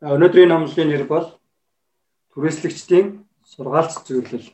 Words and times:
Өнөөдрийн 0.00 0.50
номлын 0.54 0.88
нэр 0.90 1.02
бол 1.10 1.26
түрээслэгчдийн 2.30 3.26
сургаалт 3.42 4.06
зөвлөл. 4.06 4.46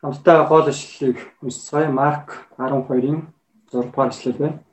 Хамтдаа 0.00 0.48
гол 0.48 0.72
ишлэлийг 0.72 1.18
уншицгаая. 1.44 1.92
Марк 1.92 2.48
12-ын 2.56 3.28
6 3.68 3.84
дугаар 3.84 4.10
ишлэл 4.16 4.40
байна. 4.40 4.64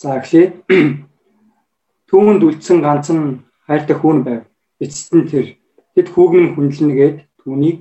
За 0.00 0.16
эхлээд 0.16 0.64
түүнд 2.08 2.40
үлдсэн 2.40 2.80
ганцхан 2.80 3.44
хайртай 3.68 3.96
хүн 4.00 4.24
байв. 4.24 4.42
Эцэст 4.80 5.12
нь 5.12 5.28
тэр 5.28 5.46
хэд 5.92 6.08
хүүгэн 6.08 6.56
хүндлэнгээд 6.56 7.16
түүнийг 7.44 7.78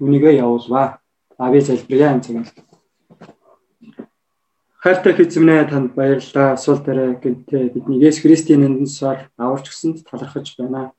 түүнийгээ 0.00 0.40
явуулваа. 0.40 1.03
Ави 1.38 1.60
залбирая 1.60 2.14
энэ 2.14 2.22
цагт. 2.22 2.56
Хайртай 4.78 5.12
хэзмнээ 5.16 5.64
танд 5.70 5.94
баярлалаа. 5.98 6.54
Асуулт 6.54 6.86
арай 6.88 7.16
гэнтээ 7.16 7.72
бидний 7.74 7.98
Есүс 7.98 8.22
Христийн 8.22 8.60
нэрээр 8.62 9.32
аварч 9.36 9.66
гсэнд 9.72 10.04
талархаж 10.04 10.46
байна. 10.58 10.92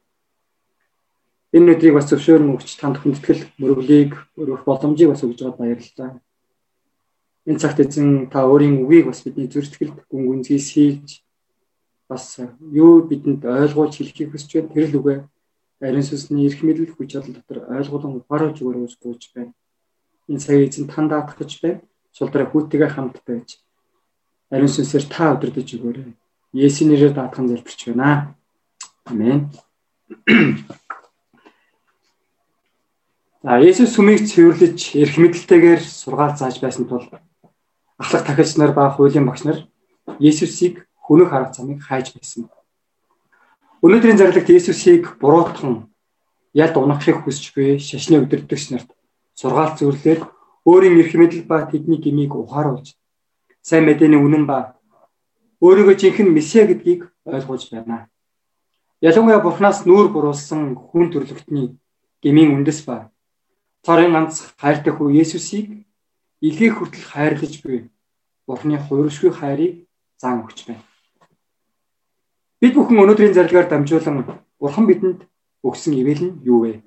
Энэ 1.56 1.78
өдрийг 1.78 1.95
бас 1.95 2.09
зөвшөөрөн 2.09 2.52
өгч 2.52 2.82
танд 2.82 2.98
хүндэтгэл 3.00 3.48
мөрөглийг 3.62 4.12
өргөх 4.36 4.66
боломжийг 4.68 5.14
бас 5.14 5.23
өгж 5.23 5.40
байгаад 5.40 5.62
баярлалаа. 5.62 6.20
Энэ 7.45 7.62
цагт 7.62 7.80
эзэн 7.80 8.28
та 8.28 8.44
өөрийн 8.44 8.84
үгийг 8.84 9.06
бас 9.08 9.23
бидний 9.23 9.48
зүрхтгэлд 9.48 10.04
гүн 10.09 10.23
гүнзгийс 10.28 10.67
хийж 10.73 11.23
бас 12.09 12.42
юу 12.59 13.08
бидэнд 13.08 13.45
ойлгуулж 13.45 13.94
хэлхийг 14.02 14.34
хүсч 14.34 14.50
байна. 14.52 14.73
Тэр 14.73 14.90
л 14.90 14.98
үгээ 15.00 15.17
ариун 15.86 16.04
сүнсний 16.04 16.50
эрх 16.50 16.59
мэдэл 16.66 16.92
хүч 16.92 17.09
чадал 17.14 17.38
дотор 17.38 17.70
ойлгуулан 17.70 18.17
ухааруулж 18.20 18.58
өгөөж 18.59 18.94
гүйж 18.98 19.23
байна. 19.38 19.54
Энэ 20.30 20.40
цагийг 20.40 20.70
эзэн 20.70 20.88
танд 20.88 21.10
даатгах 21.12 21.38
гэж 21.40 21.52
байна. 21.62 21.82
Сулдраа 22.12 22.48
хүүтэйгээ 22.50 22.90
хамт 22.94 23.20
байж 23.28 23.60
ариун 24.52 24.72
сүнсээр 24.72 25.06
та 25.09 25.34
өдөрдөж 25.36 25.70
өгөөрэй. 25.76 26.14
Есүс 26.56 26.88
нэрээр 26.88 27.14
даатхан 27.16 27.50
залбирч 27.50 27.82
байна. 27.92 28.36
Амен. 29.06 29.52
За 33.44 33.59
Есүс 33.59 33.94
сүмийг 33.94 34.26
цэвэрлэж 34.26 34.95
эрх 34.95 35.16
мэдэлтэйгээр 35.20 35.82
сургаал 35.82 36.38
зааж 36.38 36.58
байсан 36.62 36.88
тул 36.88 37.06
ахлах 38.00 38.23
дахиач 38.26 38.58
нар 38.58 38.72
ба 38.73 38.89
хуулийн 38.89 39.26
багш 39.28 39.44
нар 39.45 39.60
Есүсийг 40.20 40.88
хөнөх 41.06 41.34
арга 41.34 41.54
замыг 41.54 41.84
хайж 41.84 42.16
байсан. 42.16 42.50
Өнөөдрийн 43.84 44.17
зарлагт 44.17 44.50
Есүсийг 44.50 45.20
буруутхан 45.22 45.89
ялд 46.54 46.76
унахыг 46.78 47.22
хүсч 47.22 47.54
буй 47.54 47.78
шашны 47.78 48.23
өдөрдөгч 48.23 48.72
нарт 48.72 48.89
сургаал 49.39 49.75
зөвлөлөөр 49.78 50.19
өөрийн 50.66 51.00
эрх 51.02 51.14
мэдэл 51.19 51.44
ба 51.52 51.67
тэдний 51.72 52.00
гмийг 52.02 52.33
ухааруулж 52.36 52.88
сайн 53.61 53.86
мэдээний 53.86 54.22
үнэн 54.25 54.44
ба 54.50 54.80
өөрийгөө 55.61 55.95
жинхэнэ 56.02 56.31
месиа 56.31 56.64
гэдгийг 56.67 57.02
ойлгуулж 57.25 57.64
байна. 57.72 58.09
Ялангуяа 59.02 59.44
Бурханаас 59.44 59.86
нүүр 59.86 60.08
буруулсан 60.09 60.75
хүн 60.75 61.11
төрлөختний 61.11 61.75
гмийн 62.23 62.55
үндэс 62.55 62.80
ба 62.88 63.11
царын 63.86 64.16
ганц 64.16 64.55
хайртай 64.61 64.94
хүү 64.95 65.19
Есүсийг 65.22 65.86
илгээх 66.42 66.77
хүртэл 66.77 67.05
хайрлаж 67.11 67.53
буй 67.64 67.89
Бурханы 68.47 68.77
хууршгүй 68.77 69.31
хайрыг 69.36 69.73
заан 70.22 70.45
өгч 70.45 70.66
байна. 70.67 70.86
Бид 72.61 72.73
бүхэн 72.73 73.02
өнөөдрийн 73.03 73.33
зарлагаар 73.36 73.67
дамжуулан 73.70 74.42
Бурхан 74.59 74.86
бидэнд 74.88 75.20
өгсөн 75.66 75.94
ивэл 76.02 76.23
нь 76.25 76.38
юу 76.45 76.59
вэ? 76.64 76.81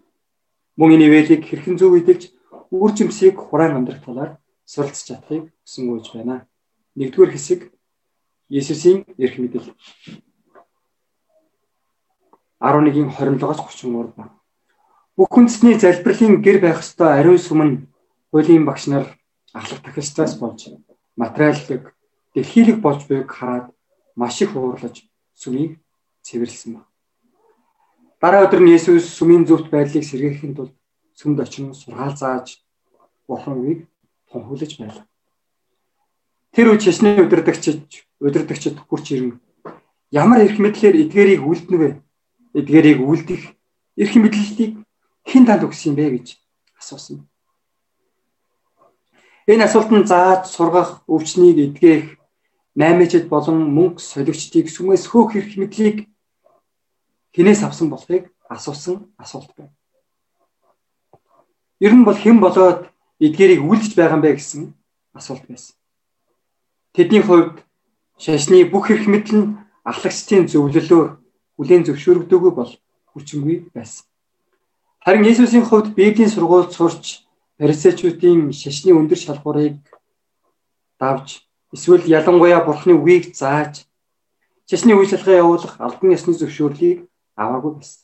Мөн 0.79 0.95
энэ 0.95 1.07
ивэлийг 1.07 1.43
хэрхэн 1.45 1.79
зөв 1.79 1.99
эдэлж 1.99 2.31
үр 2.71 2.93
жимсийг 2.97 3.37
хураан 3.37 3.77
амьдрах 3.77 4.05
талаар 4.05 4.31
суралцж 4.65 5.07
чадахыг 5.09 5.53
хүсэнгүйж 5.65 6.07
байна. 6.15 6.47
Нэгдүгээр 6.97 7.33
хэсэг 7.33 7.61
Есүсийн 8.49 9.05
эрх 9.19 9.37
мэдэл 9.39 9.73
11-ийн 12.61 13.09
27-оос 13.13 13.61
33 13.61 14.17
ба. 14.17 14.33
Бүх 15.17 15.33
үндэсний 15.37 15.79
залбирлын 15.79 16.43
гэр 16.43 16.59
байх 16.61 16.81
ёстой 16.81 17.21
ариун 17.21 17.39
сүмэн 17.39 17.71
хуулийн 18.31 18.65
багш 18.65 18.89
нар 18.89 19.05
ахлах 19.53 19.83
тахилчдаас 19.83 20.39
болж 20.41 20.75
материаллык 21.17 21.95
дэлхийлэг 22.35 22.79
болж 22.81 23.07
буйг 23.09 23.31
хараад 23.31 23.67
маш 24.17 24.43
их 24.43 24.57
уурлаж 24.57 25.07
сүмийг 25.35 25.81
цэвэрлсэн 26.23 26.75
ба. 26.75 26.83
Дараа 28.21 28.47
өдөр 28.47 28.63
нь 28.63 28.75
Есүс 28.75 29.07
сүмийн 29.17 29.47
зөвхт 29.47 29.71
байдлыг 29.71 30.05
сэргээхийн 30.07 30.55
тулд 30.55 30.75
сүмд 31.19 31.41
очин 31.41 31.75
сургаал 31.75 32.17
зааж 32.17 32.63
Бурхан 33.27 33.59
үгийг 33.59 33.81
тунхаглаж 34.31 34.73
байлаа. 34.79 35.07
Тэр 36.55 36.71
үе 36.71 36.79
чашны 36.79 37.19
удирдагчид 37.19 37.83
удирдагчид 38.23 38.79
хурч 38.87 39.07
ирнэ. 39.13 39.41
Ямар 40.11 40.47
эрх 40.47 40.59
мэдлэр 40.63 40.95
эдгээрийг 41.03 41.43
үлдэнэ 41.43 41.79
вэ? 41.79 41.91
Эдгээрийг 42.55 43.01
үлдэх 43.03 43.43
эрх 43.99 44.15
мэдлэлтийг 44.15 44.73
хэн 45.27 45.45
танд 45.47 45.67
өгсөн 45.67 45.99
бэ 45.99 46.07
гэж 46.15 46.27
асуусан. 46.79 47.27
Энэ 49.51 49.67
асуултанд 49.67 50.07
зааж 50.07 50.47
сургах 50.47 51.03
өвчнийг 51.11 51.59
эдгэх 51.67 52.05
наймичд 52.79 53.27
болон 53.29 53.59
мөнгө 53.77 53.99
солигчдыг 53.99 54.71
сүмээс 54.71 55.05
хөөх 55.11 55.35
эрх 55.35 55.53
мэдлийг 55.59 56.07
хинээс 57.35 57.67
авсан 57.67 57.91
болохыг 57.91 58.31
асуусан 58.49 59.11
асуулт 59.19 59.51
байна. 59.57 59.78
Ер 61.81 61.93
нь 61.95 62.05
бол 62.05 62.19
хэн 62.19 62.39
болоод 62.41 62.91
эдгээрийг 63.21 63.63
үлдэж 63.63 63.93
байгаа 63.95 64.19
юм 64.19 64.23
бэ 64.23 64.33
гэсэн 64.35 64.63
асуулт 65.15 65.45
байсан. 65.47 65.75
Тэдний 66.95 67.23
хувьд 67.23 67.63
шашны 68.19 68.65
бүх 68.67 68.91
эрх 68.91 69.07
мэдэл 69.07 69.37
нь 69.39 69.55
ахлагчдын 69.87 70.51
зөвлөлөөр 70.51 71.09
бүлээн 71.57 71.87
зөвшөөрөгдөөгүй 71.87 72.53
бол 72.55 72.73
хүчингүй 73.11 73.71
байсан. 73.75 74.07
Харин 75.05 75.25
Есүсийн 75.31 75.65
хувьд 75.67 75.95
Библийн 75.95 76.31
сургуульд 76.31 76.75
сурч 76.75 77.23
фарисеучуудын 77.59 78.53
шашны 78.53 78.91
өндөр 78.95 79.19
шалгуурыг 79.19 79.79
давж 80.99 81.47
эсвэл 81.75 82.07
ялангуяа 82.07 82.63
Бурхны 82.67 82.95
үгийг 82.95 83.35
зааж 83.35 83.87
шашны 84.71 84.95
үе 84.95 85.07
шалгаа 85.07 85.43
явуулах 85.43 85.75
албан 85.79 86.15
ёсны 86.15 86.35
зөвшөөрлийг 86.35 87.07
аваагүй 87.39 87.73
байсан. 87.79 88.03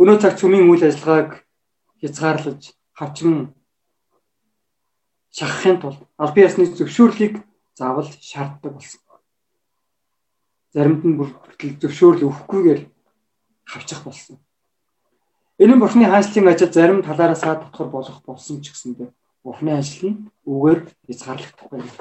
Өнөө 0.00 0.16
цаг 0.20 0.38
цөмийн 0.40 0.68
үйл 0.68 0.84
ажиллагааг 0.84 1.43
хязгаарлаж 2.04 2.76
хавчин 2.92 3.54
шахахын 5.32 5.80
тулд 5.80 6.00
албан 6.20 6.44
ёсны 6.44 6.68
зөвшөөрлийг 6.68 7.40
заавал 7.78 8.08
шаарддаг 8.20 8.72
болсон. 8.76 9.00
Заримд 10.74 11.02
нь 11.08 11.16
бүртгэл 11.16 11.80
зөвшөөрөл 11.80 12.26
өгөхгүйгээр 12.28 12.80
хавчих 13.64 14.04
болсон. 14.04 14.36
Энэ 15.56 15.74
нь 15.74 15.80
Бурхны 15.80 16.04
хаанчлалын 16.04 16.52
ажил 16.52 16.72
зарим 16.76 17.00
талаараа 17.02 17.38
саад 17.40 17.60
дотор 17.64 17.88
болох 17.88 18.20
болсон 18.28 18.60
ч 18.60 18.68
гэсэндээ 18.68 19.08
Бурхны 19.44 19.70
ажил 19.72 20.04
нь 20.10 20.18
үгээр 20.44 20.80
хязгаарлагдах 21.08 21.68
байна. 21.72 21.92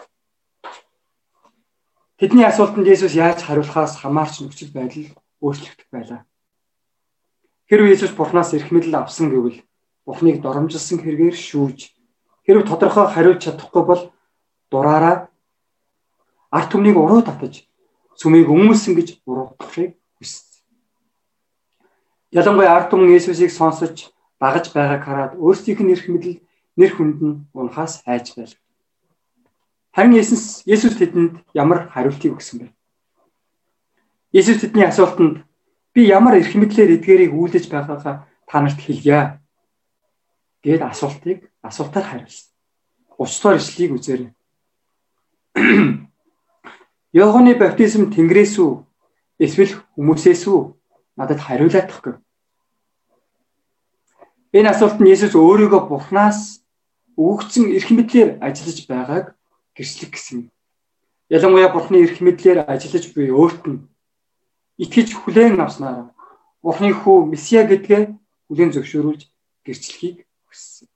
Тэдний 2.20 2.46
асуултанд 2.46 2.92
Есүс 2.92 3.16
яаж 3.16 3.40
хариулахаас 3.46 3.94
хамаарч 4.02 4.42
нөхцөл 4.42 4.74
байдал 4.76 5.08
өөрчлөгдөх 5.40 5.90
байлаа. 5.94 6.22
Хэрвээ 7.70 7.94
Есүс 7.96 8.14
Бурханаас 8.18 8.54
эрх 8.54 8.70
мэдэл 8.74 8.96
авсан 9.00 9.30
гэвэл 9.30 9.64
Бурхныг 10.06 10.42
доромжилсан 10.42 11.00
хэрэгээр 11.00 11.36
шүүж 11.36 11.94
Хэрвээ 12.44 12.68
тодорхой 12.68 13.08
хариулж 13.08 13.42
чадахгүй 13.44 13.84
бол 13.88 14.02
дураараа 14.68 15.32
арт 16.52 16.70
түмнийг 16.76 17.00
уруу 17.00 17.24
татаж 17.24 17.64
сүмийг 18.20 18.52
өмүүлсэн 18.52 19.00
гэж 19.00 19.24
буруутгахыг 19.24 19.96
хүссэн. 20.20 20.60
Ялангуяа 22.36 22.76
арт 22.76 22.92
түмэн 22.92 23.16
Есүсийг 23.16 23.52
сонсож 23.52 24.12
дагаж 24.44 24.76
байгааг 24.76 25.04
хараад 25.08 25.34
өөрсдийнх 25.40 25.82
нь 25.88 25.94
эрх 25.96 26.06
мэдэл 26.12 26.44
нэр 26.76 26.92
хүнд 26.92 27.20
нь 27.24 27.40
унахаас 27.56 28.04
айж 28.04 28.36
байл. 28.36 28.56
Харин 29.96 30.20
Есүс 30.20 30.68
Есүс 30.68 31.00
тэдэнд 31.00 31.48
ямар 31.56 31.88
хариултыг 31.96 32.36
өгсөн 32.36 32.60
бэ? 32.60 32.68
Есүс 34.36 34.60
тэдний 34.60 34.84
асуултанд 34.84 35.48
би 35.96 36.12
ямар 36.12 36.36
эрх 36.36 36.52
мэдлээр 36.52 37.00
эдгээрийг 37.00 37.32
үйлдэж 37.32 37.72
байгаагаа 37.72 38.28
та 38.28 38.58
нарт 38.60 38.84
хэлье 38.84 39.40
гээд 40.64 40.82
асуултыг 40.82 41.52
асуултаар 41.62 42.06
хариулсан. 42.08 42.50
Уцтаар 43.18 43.58
ишлийг 43.60 43.92
үзээрэй. 43.94 44.32
Йоханы 47.14 47.54
баптизм 47.60 48.10
Тэнгэрээс 48.10 48.58
үү 48.64 48.72
эсвэл 49.46 49.74
хүмүүсээс 49.94 50.44
үү 50.50 50.62
надад 51.20 51.40
хариулаадахгүй. 51.44 52.16
Энэ 54.58 54.70
асуулт 54.74 54.98
нь 55.02 55.12
Есүс 55.14 55.34
өөрийгөө 55.38 55.82
Бурханаас 55.90 56.64
өгөгдсөн 57.18 57.74
эрх 57.78 57.90
мэдлэр 57.94 58.30
ажиллаж 58.42 58.78
байгааг 58.90 59.26
гэрчлэх 59.78 60.10
гэсэн. 60.14 60.50
Ялангуяа 61.30 61.70
Бурханы 61.74 62.06
эрх 62.06 62.18
мэдлэр 62.22 62.66
ажиллаж 62.66 63.14
буй 63.14 63.30
өөрт 63.30 63.64
нь 63.70 63.86
итгэж 64.78 65.14
хүлээн 65.14 65.62
авснараа 65.62 66.14
Бурханы 66.62 66.94
хүү 66.94 67.30
Месиа 67.30 67.66
гэдгээ 67.70 68.02
хүлээн 68.50 68.74
зөвшөөрүүлж 68.74 69.22
гэрчлэхийг 69.66 70.26
хүссэн. 70.54 70.88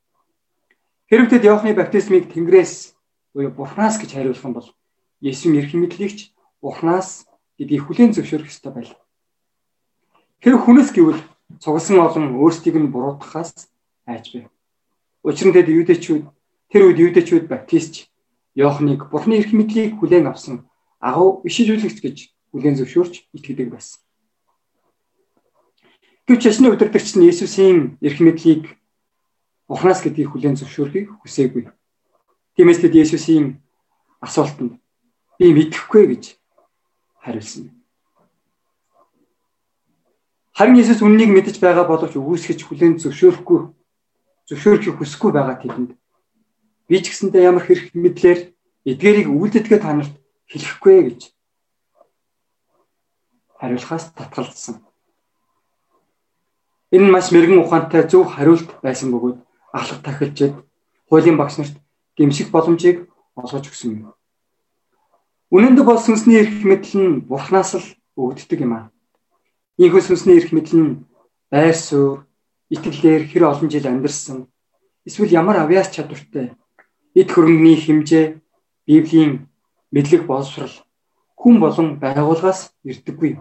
Хэрв 1.09 1.25
тэд 1.33 1.43
Иохны 1.49 1.73
баптизмыг 1.73 2.29
Тэнгэрээс 2.29 2.93
буюу 3.33 3.49
Бурханаас 3.49 3.97
гэж 3.97 4.13
хариулах 4.13 4.45
юм 4.45 4.53
бол 4.53 4.69
Есүсийн 5.25 5.57
эрх 5.57 5.73
мэдлэгч 5.73 6.29
Бурханаас 6.61 7.25
гэдгийг 7.57 7.89
хүлээн 7.89 8.13
зөвшөөрөх 8.13 8.53
ёстой 8.53 8.71
байл. 8.73 8.93
Тэр 10.45 10.61
хүнээс 10.61 10.93
гэвэл 10.93 11.21
цугласан 11.57 11.97
олон 12.05 12.37
өөрсдийг 12.37 12.77
нь 12.77 12.93
буруутгахаас 12.93 13.73
айж 14.05 14.25
бай. 14.33 14.45
Учир 15.25 15.49
нь 15.49 15.55
тэд 15.57 15.73
юудэчүүд 15.73 16.23
тэр 16.69 16.81
үед 16.85 17.01
юудэчүүд 17.01 17.49
баптистч 17.49 18.13
Иохныг 18.53 19.09
Бурхны 19.09 19.41
эрх 19.41 19.53
мэдлийг 19.53 19.97
хүлээн 19.97 20.29
авсан 20.29 20.69
агуу 20.99 21.41
ишижүүлэгч 21.47 21.97
гэж 22.03 22.17
хүлээн 22.51 22.77
зөвшөөрч 22.77 23.13
итгэдэг 23.33 23.69
байсан. 23.73 24.01
Гэвч 26.27 26.41
ясны 26.51 26.67
удирдагч 26.73 27.15
нь 27.15 27.25
Есүсийн 27.31 27.97
эрх 28.03 28.19
мэдлийг 28.19 28.75
Бурханаас 29.67 30.01
гэдгийг 30.01 30.31
хүлээн 30.31 30.55
зөвшөөрөхийг 30.55 31.07
хүсээгүй. 31.21 31.63
Тиймээс 32.55 32.79
тэд 32.81 32.95
Есүсийн 32.95 33.59
асуултанд 34.23 34.79
би 35.37 35.53
мэдэхгүй 35.53 36.03
гэж 36.07 36.23
хариулсан. 37.21 37.77
Харин 40.57 40.79
Иесус 40.79 41.03
үннийг 41.05 41.29
мэдэж 41.29 41.59
байгаа 41.61 41.85
боловч 41.85 42.17
үгүйсгэж 42.17 42.59
хүлээн 42.65 42.97
зөвшөөрөхгүй 42.97 43.59
зөвшөөрөхийг 44.49 44.97
хүсэхгүй 44.97 45.31
байгаа 45.35 45.61
тэдэнд 45.61 45.91
би 46.87 46.97
ч 47.03 47.11
гэсэндээ 47.11 47.43
ямар 47.45 47.63
хэрэг 47.67 47.93
мэдлэр 47.93 48.39
эдгээрийг 48.89 49.27
үлдэдгээ 49.29 49.79
танарт 49.83 50.15
хэлэхгүй 50.49 50.95
гэж 51.05 51.21
хариулахаас 53.59 54.05
татгалзсан. 54.17 54.81
Энэ 56.95 57.05
нь 57.05 57.13
маш 57.13 57.29
мэрэгэн 57.35 57.61
ухаантай 57.61 58.07
зөв 58.07 58.25
хариулт 58.31 58.69
байсан 58.81 59.11
бөгөөд 59.11 59.37
ахлах 59.73 60.01
тахилчид 60.03 60.53
хуулийн 61.09 61.37
багш 61.37 61.57
нарт 61.57 61.75
гэмших 62.17 62.51
боломжийг 62.51 63.09
олгож 63.35 63.65
өгсөн 63.67 63.91
юм. 63.95 64.13
Үнэндээ 65.51 65.85
бол 65.87 65.99
сүнсний 66.01 66.39
эрх 66.41 66.63
мэдэл 66.63 66.95
нь 66.99 67.21
Бурханаас 67.29 67.71
л 67.79 67.87
өгддөг 68.19 68.59
юм 68.65 68.73
аа. 68.73 68.91
Ийхүү 69.79 70.01
сүнсний 70.03 70.37
эрх 70.37 70.51
мэдэл 70.51 70.79
нь 70.79 70.91
байр 71.51 71.75
суурь, 71.75 72.27
итгэлээр 72.73 73.23
хэр 73.31 73.43
олон 73.47 73.69
жил 73.71 73.87
амьдарсан 73.87 74.47
эсвэл 75.07 75.31
ямар 75.31 75.57
авиас 75.63 75.87
чадвартай 75.95 76.51
эд 77.15 77.29
хөрөнгөний 77.31 77.79
хэмжээ, 77.79 78.25
Библийн 78.85 79.47
мэдлэг 79.91 80.27
боловсрал 80.27 80.75
хүн 81.39 81.55
болон 81.63 81.87
байгууллагаас 82.03 82.75
ирдэггүй. 82.83 83.39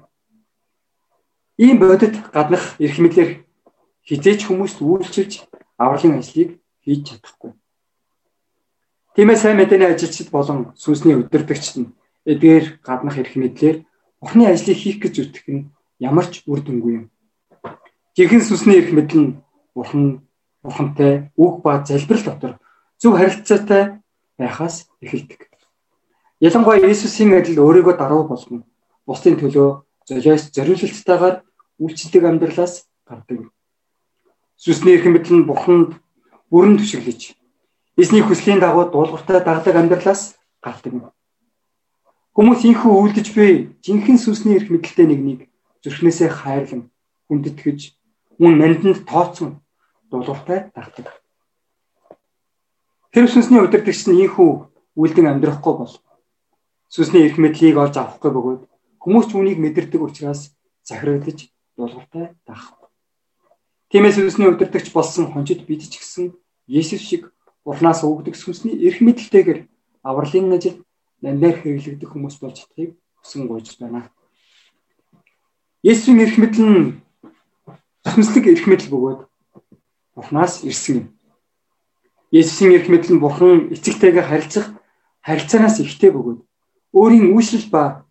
Ийм 1.58 1.76
бодит 1.82 2.14
гаднах 2.30 2.78
эрх 2.78 2.98
мэдлэр 3.02 3.30
хизээч 4.06 4.46
хүмүүст 4.46 4.78
үйлчилж 4.78 5.32
авралын 5.78 6.18
ажлыг 6.18 6.60
хийж 6.84 7.00
чадахгүй. 7.08 7.52
Тиймээс 9.14 9.40
сайн 9.42 9.56
мэдээний 9.56 9.90
ажилчид 9.92 10.28
болон 10.30 10.72
сүнсний 10.76 11.16
удирдагчид 11.16 11.76
нь 11.80 11.92
эдгээр 12.30 12.80
гаднах 12.86 13.16
эрх 13.18 13.34
мэдлэр 13.36 13.76
Бурхны 14.20 14.44
ажлыг 14.48 14.76
хийх 14.76 14.98
гэж 15.00 15.14
зүтгэх 15.16 15.46
нь 15.48 15.68
ямар 15.98 16.26
ч 16.32 16.44
үр 16.50 16.60
дүнгүй 16.60 16.92
юм. 16.98 17.04
Жинхэнэ 18.16 18.44
сүнсний 18.48 18.78
эрх 18.80 18.92
мэдэл 18.92 19.20
нь 19.20 19.36
Бурхан 19.74 20.26
Бурхантай 20.62 21.30
үг 21.36 21.62
ба 21.62 21.84
залбирал 21.86 22.24
дотор 22.24 22.52
зөв 22.98 23.12
харилцаатай 23.16 24.02
байхаас 24.38 24.88
эхэлдэг. 25.04 25.48
Ялангуяа 26.40 26.84
Иесусийн 26.84 27.32
адил 27.38 27.60
өөрийгөө 27.64 27.96
даруй 27.96 28.24
болгон 28.28 28.64
бусдын 29.06 29.36
төлөө 29.40 29.68
золиос 30.08 30.50
зориулалттайгаар 30.52 31.36
үйлчлдэг 31.80 32.22
амьдралаас 32.24 32.74
гардаг. 33.08 33.55
Сүнсний 34.56 34.96
эрх 34.96 35.06
мэдэл 35.08 35.36
нь 35.40 35.48
Бурханд 35.48 35.90
бүрэн 36.50 36.80
түшиглэж 36.80 37.36
Эзний 37.96 38.20
хүслийн 38.20 38.60
дагуу 38.60 38.84
дуулууртай 38.92 39.40
дагдаг 39.40 39.76
амьдралаас 39.76 40.36
гардаг 40.60 40.92
юм. 40.92 41.04
Хүмүүс 42.36 42.60
инхүү 42.68 42.92
үлдэж 42.92 43.26
буй 43.32 43.72
жинхэнэ 43.80 44.20
сүнсний 44.20 44.60
эрх 44.60 44.68
мэдэлтэй 44.68 45.08
нэгнийг 45.08 45.40
зүрхнээсээ 45.80 46.28
хайрлан 46.28 46.92
хүндэтгэж 47.32 47.80
мөн 48.36 48.54
нандинд 48.60 49.08
тооцсон 49.08 49.64
дуулууртай 50.12 50.68
дагдаг. 50.76 51.08
Тэр 53.16 53.24
сүнсний 53.32 53.64
удирдагч 53.64 54.04
нь 54.12 54.20
инхүү 54.28 54.50
үлдэн 55.00 55.32
амьдрахгүй 55.32 55.74
бол 55.80 55.94
сүнсний 56.92 57.24
эрх 57.24 57.40
мэдлийг 57.40 57.80
олж 57.80 57.96
авахгүй 57.96 58.28
бөгөөд 58.28 58.62
хүмүүс 59.00 59.26
ч 59.28 59.32
үнийг 59.40 59.56
мэдэрдэг 59.56 60.04
учраас 60.04 60.52
захирагдаж 60.84 61.48
дуулууртай 61.80 62.36
дагахгүй. 62.44 62.85
Тиймээс 63.96 64.20
сүнсний 64.20 64.52
удирдагч 64.52 64.92
болсон 64.92 65.32
хончид 65.32 65.64
бид 65.64 65.80
ч 65.88 65.96
гэсэн 65.96 66.36
Есүс 66.68 67.00
шиг 67.00 67.32
Бурханаас 67.64 68.04
өгдөг 68.04 68.36
сүнсний 68.36 68.76
эрх 68.84 69.00
мэдэлтэйгээр 69.00 69.64
авралын 70.04 70.52
ажил 70.52 70.84
нандаар 71.24 71.56
хэрэглэгдэх 71.64 72.12
хүмүүс 72.12 72.36
болж 72.36 72.60
чадахыг 72.60 72.92
хүсэн 73.24 73.48
гуйж 73.48 73.80
байна. 73.80 74.12
Есүсийн 75.80 76.20
эрх 76.20 76.36
мэдэл 76.36 76.68
нь 76.68 77.00
сүнслэг 78.04 78.44
эрх 78.52 78.68
мэдэл 78.68 78.92
бөгөөд 78.92 79.20
Бурханаас 80.12 80.60
ирсэн 80.68 80.94
юм. 81.00 81.06
Есүсийн 82.36 82.76
эрх 82.76 82.92
мэдэл 82.92 83.16
нь 83.16 83.22
Бурхан 83.24 83.72
эцэгтэйгээ 83.72 84.28
харилцах 84.28 84.76
харилцаанаас 85.24 85.80
ихтэй 85.80 86.12
бөгөөд 86.12 86.44
өөрийн 86.92 87.32
үүсэл 87.32 87.72
ба 87.72 88.04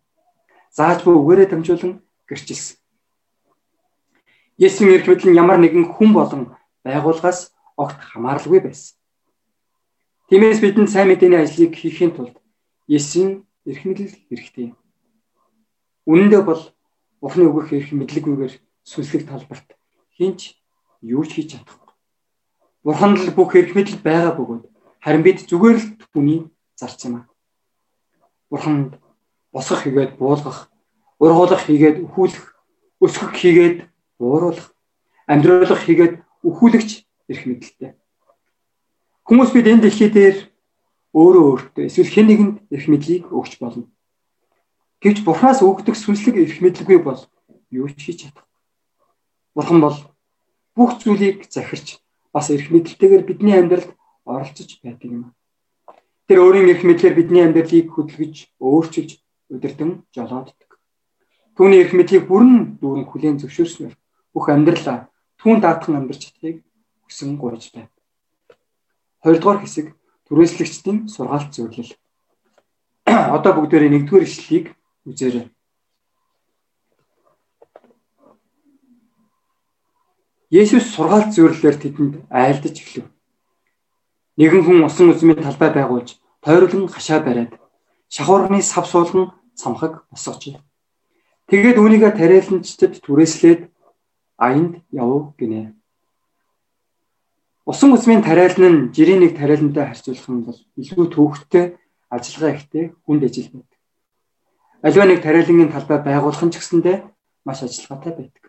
зааж 0.74 1.06
буй 1.06 1.14
үгээрээ 1.14 1.46
дамжуулан 1.46 2.02
гэрчилсэн. 2.26 2.74
Есүсийн 4.58 4.92
эрх 4.96 5.06
мэдэл 5.08 5.30
нь 5.30 5.38
ямар 5.38 5.58
нэгэн 5.60 5.92
хүн 5.92 6.10
болон 6.16 6.42
байгууллагаас 6.84 7.52
огт 7.76 7.98
хамааралгүй 8.00 8.60
байсан. 8.64 8.96
Тиймээс 10.28 10.60
бидэнд 10.64 10.90
сайн 10.90 11.08
мэдээний 11.12 11.44
ажлыг 11.44 11.76
хийхин 11.76 12.16
тулд 12.16 12.36
Есүсийн 12.88 13.44
эрх 13.68 13.82
мэдэл 13.84 14.16
хэрэгтэй. 14.28 14.72
Үнэн 16.08 16.28
дээр 16.30 16.44
бол 16.48 16.62
Бурхны 17.20 17.44
өгөх 17.48 17.72
эрх 17.76 17.90
мэдлэггүйгээр 17.92 18.54
сүнслэг 18.86 19.28
талбарт 19.28 19.76
хинч 20.16 20.56
юу 21.02 21.24
ч 21.26 21.36
хийж 21.36 21.48
чадахгүй. 21.52 21.92
Бурханд 22.86 23.18
л 23.18 23.34
бүх 23.34 23.52
эрх 23.58 23.74
мэдэл 23.74 24.00
байгаа 24.00 24.32
бөгөөд 24.38 24.64
харин 25.02 25.22
бид 25.26 25.44
зүгээр 25.44 25.76
л 25.82 25.86
түүний 26.14 26.40
зарц 26.78 27.04
юм 27.04 27.14
аа. 27.18 27.24
Бурханд 28.50 28.96
босгох 29.52 29.82
хийгээд 29.82 30.16
буулгах, 30.16 30.70
ургуулах 31.18 31.62
хийгээд 31.66 32.06
өхүүлэх, 32.06 32.46
өсгөх 33.02 33.32
хийгээд 33.34 33.90
бууруулах, 34.18 34.74
амьдруулах 35.26 35.82
хийгээд 35.84 36.14
өхүүлэгч 36.46 36.90
эрх 37.28 37.42
мэдэлтэй. 37.46 37.92
Хүмүүс 39.26 39.50
бид 39.50 39.66
энэ 39.66 39.82
дэлхий 39.82 40.10
дээр 40.10 40.36
өөрөө 41.10 41.44
өөртөө 41.50 41.84
эсвэл 41.90 42.12
хэн 42.14 42.26
нэгэнд 42.30 42.56
эрх 42.70 42.86
мэдлийг 42.86 43.24
өгч 43.34 43.58
болно. 43.58 43.90
Гэвч 45.02 45.26
Бурханаас 45.26 45.60
өгдөг 45.66 45.98
сүнслэг 45.98 46.36
эрх 46.38 46.62
мэдлгүй 46.62 46.98
бол 47.02 47.20
юу 47.74 47.90
ч 47.90 47.98
хийж 48.06 48.18
чадахгүй. 48.30 48.46
Бурхан 49.56 49.80
бол 49.82 49.98
бүх 50.78 51.02
зүйлийг 51.02 51.50
захирч 51.50 51.98
бас 52.30 52.52
эрх 52.54 52.70
мэдэлтэйгээр 52.70 53.24
бидний 53.26 53.56
амьдралд 53.58 53.90
оролцож 54.24 54.70
байдаг 54.84 55.10
юм. 55.10 55.24
Тэр 56.30 56.38
өөрийн 56.44 56.70
эрх 56.70 56.82
мэдлэр 56.86 57.14
бидний 57.18 57.42
амьдралыг 57.42 57.90
хөдөлгөж, 57.90 58.54
өөрчилж, 58.60 59.10
удирдан 59.50 60.06
жолооддаг. 60.14 60.70
Түүний 61.56 61.80
эрх 61.82 61.96
мэдлийг 61.96 62.28
бүрэн 62.28 62.78
дүүрэн 62.78 63.06
хүлээн 63.08 63.40
зөвшөөрснөөр 63.40 63.94
бүх 64.36 64.52
амьдралаа 64.52 65.08
түүн 65.40 65.64
даатхан 65.64 65.96
амьдарч 65.96 66.28
чадахыг 66.28 66.60
хүсэн 67.08 67.40
гуйж 67.40 67.72
байна. 67.72 67.88
Хоёрдугаар 69.24 69.64
хэсэг 69.64 69.96
түрээслэгчдийн 70.28 71.08
сургаалт 71.08 71.56
зөвлөл. 71.56 71.96
Одоо 73.36 73.52
бүгдээрээ 73.56 73.90
нэгдүгээр 73.96 74.26
ишлэлийг 74.28 74.66
үзээрэй. 75.08 75.48
Есүс 80.52 80.84
сургаалт 80.92 81.32
зөвлөлөөр 81.32 81.76
тэдэнд 81.80 82.14
айлдаж 82.28 82.76
эхлэв. 82.76 83.08
Нэгэн 84.36 84.62
хүн 84.68 84.84
усан 84.84 85.16
үзмийн 85.16 85.40
талбай 85.40 85.72
байгуулж 85.72 86.20
тойруулан 86.44 86.92
хашаа 86.92 87.24
бариад 87.24 87.56
шахуурганы 88.12 88.60
сав 88.62 88.84
суулган 88.84 89.32
цамхаг 89.56 90.04
босгожээ. 90.12 90.60
Тэгээд 91.48 91.80
үүнийгээ 91.80 92.12
тариаланчдад 92.20 93.00
түрээслээд 93.00 93.60
аянд 94.36 94.82
явв 94.92 95.34
гинэ. 95.38 95.74
Усан 97.66 97.92
үзмийн 97.92 98.22
тариалан 98.22 98.72
нь 98.72 98.92
жирийн 98.94 99.20
нэг 99.20 99.36
тариалантай 99.36 99.86
харьцуулах 99.86 100.28
юм 100.28 100.40
бол 100.44 100.60
илүү 100.76 101.06
төвөгтэй 101.10 101.64
ажиллагаа 102.10 102.56
ихтэй 102.56 102.84
хүнд 103.04 103.22
ажил 103.24 103.50
байдаг. 103.52 103.78
Аливаа 104.86 105.06
нэг 105.08 105.20
тариалангийн 105.22 105.72
талбай 105.72 105.98
байгуулах 105.98 106.42
нь 106.44 106.52
ч 106.52 106.62
гэсэндээ 106.62 106.96
маш 107.44 107.62
ажиллагаатай 107.62 108.12
байдаг. 108.14 108.44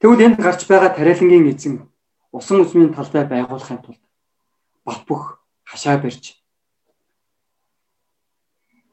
Тэгвэл 0.00 0.24
энд 0.26 0.38
гарч 0.40 0.66
байгаа 0.66 0.90
тариалангийн 0.96 1.46
эзэн 1.52 1.74
усан 2.32 2.64
үзмийн 2.64 2.94
талбай 2.94 3.24
байгуулахын 3.28 3.82
тулд 3.84 4.02
бат 4.84 5.00
бөх 5.06 5.22
хашаа 5.62 5.98
барьж 5.98 6.40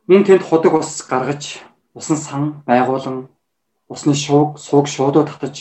мөн 0.07 0.23
тэнд 0.23 0.43
худаг 0.45 0.73
ус 0.73 1.01
гаргаж 1.07 1.63
усан 1.93 2.17
сан 2.17 2.43
байгуулан 2.69 3.29
усны 3.93 4.13
шууг 4.13 4.49
сууг 4.65 4.85
шуудуу 4.87 5.23
татаж 5.27 5.55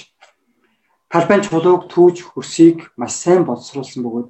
Талбайн 1.10 1.42
чулууг 1.46 1.86
түүж 1.92 2.16
хөрсийг 2.26 2.90
маш 2.98 3.12
сайн 3.22 3.42
боловсруулсан 3.46 4.02
бөгөөд 4.02 4.28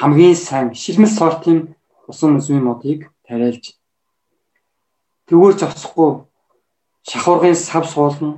хамгийн 0.00 0.36
сайн 0.36 0.68
шилмэл 0.82 1.16
сортын 1.18 1.58
усан 2.10 2.36
үзмийн 2.38 2.66
модыг 2.66 3.00
тариалж 3.26 3.64
тэгвэр 5.26 5.54
зогсохгүй 5.60 6.10
шахуургын 7.08 7.56
сав 7.56 7.84
суулган 7.92 8.32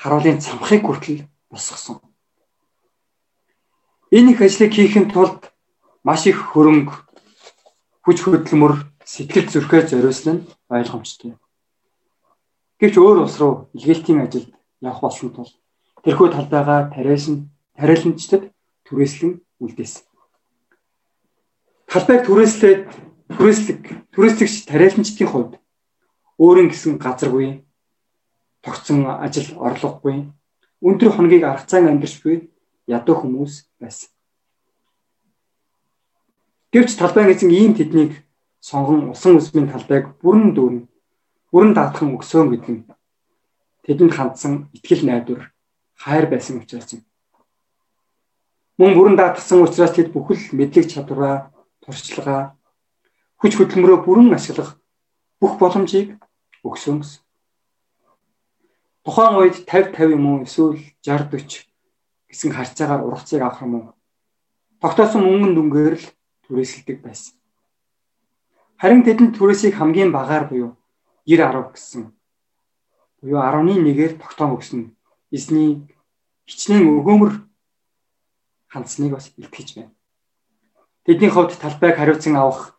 харуулын 0.00 0.42
цамхыг 0.44 0.82
хүртэл 0.84 1.24
босгосон. 1.50 1.96
Энэ 4.16 4.32
их 4.32 4.40
ажлыг 4.42 4.72
хийхэд 4.74 5.12
тулд 5.12 5.40
маш 6.04 6.26
их 6.26 6.38
хөрөнгө 6.52 6.94
хүч 8.04 8.18
хөдөлмөр 8.22 8.74
сэтгэл 9.12 9.48
зүрхээ 9.50 9.82
зориулсан 9.88 10.36
нь 10.36 10.46
ойлгомжтой. 10.68 11.32
Гэвч 12.84 13.00
өөр 13.00 13.24
улс 13.24 13.40
руу 13.40 13.72
илгээлтийн 13.72 14.20
ажилд 14.28 14.52
явах 14.84 15.00
болсон 15.00 15.32
тул 15.32 15.48
тэрхүү 16.04 16.28
талбайгаа 16.36 16.92
тариалсан 16.92 17.48
тариаламжтад 17.80 18.52
түрээслэн 18.84 19.40
үлдээсэн. 19.64 20.04
Талбайг 21.88 22.28
түрээслээд 22.28 22.84
түрээслэг 23.40 23.80
түрээслэгч 24.12 24.68
тариаламжтын 24.68 25.28
хувьд 25.32 25.52
өөрийн 26.36 26.68
гэсэн 26.68 27.00
газаргүй 27.00 27.64
тогтсон 28.60 29.08
ажил 29.08 29.48
орлогогүй 29.56 30.28
өндөр 30.84 31.08
хоногийг 31.16 31.48
аргацаан 31.48 31.88
амьдарч 31.88 32.20
буй 32.20 32.52
ядуу 32.84 33.16
хүмүүс 33.16 33.64
байсан. 33.80 34.12
Гэвч 36.68 37.00
талбайн 37.00 37.32
эзэн 37.32 37.48
ийм 37.48 37.72
тэднийг 37.72 38.12
сонгон 38.60 39.08
усан 39.08 39.40
үсмийн 39.40 39.72
талбайг 39.72 40.20
бүрэн 40.20 40.52
дүүрэн 40.52 40.84
бүрэн 41.54 41.70
даатхан 41.70 42.18
өгсөөн 42.18 42.50
гэдэг 42.50 42.70
нь 42.74 42.82
тэдэнд 43.86 44.12
хандсан 44.18 44.74
итгэл 44.74 45.06
найдвар 45.06 45.54
хайр 45.94 46.26
байсан 46.26 46.58
учраас 46.58 46.90
юм. 46.98 47.06
Мөн 48.74 48.98
бүрэн 48.98 49.14
даатгсан 49.14 49.62
учраас 49.62 49.94
тэд 49.94 50.10
бүхэл 50.10 50.50
мэдлэг 50.50 50.90
чадвараа, 50.90 51.54
туршлагаа, 51.78 52.58
хүч 53.38 53.54
хөдөлмөрөө 53.54 53.98
бүрэн 54.02 54.34
ашиглах 54.34 54.82
бүх 55.38 55.54
боломжийг 55.62 56.18
өгсөн 56.66 57.06
гэсэн. 57.06 57.22
Тухайн 59.06 59.38
үед 59.38 59.62
50 59.70 59.94
50 59.94 60.10
юм 60.10 60.26
уу 60.26 60.36
эсвэл 60.42 60.82
60 61.06 61.38
40 61.38 61.70
гэсэн 62.34 62.50
харьцаагаар 62.50 63.06
ургацыг 63.06 63.38
авах 63.46 63.62
юм 63.62 63.74
уу? 63.78 63.86
Тогтоосон 64.82 65.22
мөнгөн 65.22 65.54
дүнгээр 65.54 65.94
л 66.02 66.06
түрээсэлдэг 66.50 66.98
байсан. 66.98 67.38
Харин 68.82 69.06
тэдэнд 69.06 69.38
түрээсийг 69.38 69.78
хамгийн 69.78 70.10
багаар 70.10 70.50
буюу 70.50 70.74
90 71.26 71.52
10 71.52 71.72
гэсэн 71.72 72.02
буюу 73.20 73.40
11-ээр 73.40 74.20
тогтоом 74.20 74.60
өгсөн 74.60 74.92
эзний 75.32 75.88
хичнээн 76.44 76.84
өгөөмөр 76.84 77.32
хандсныг 78.68 79.16
бас 79.16 79.32
илтгэж 79.40 79.68
байна. 79.80 79.92
Тэдний 81.08 81.30
хувьд 81.32 81.56
талбайг 81.56 81.96
хариуцсан 81.96 82.36
авах 82.36 82.76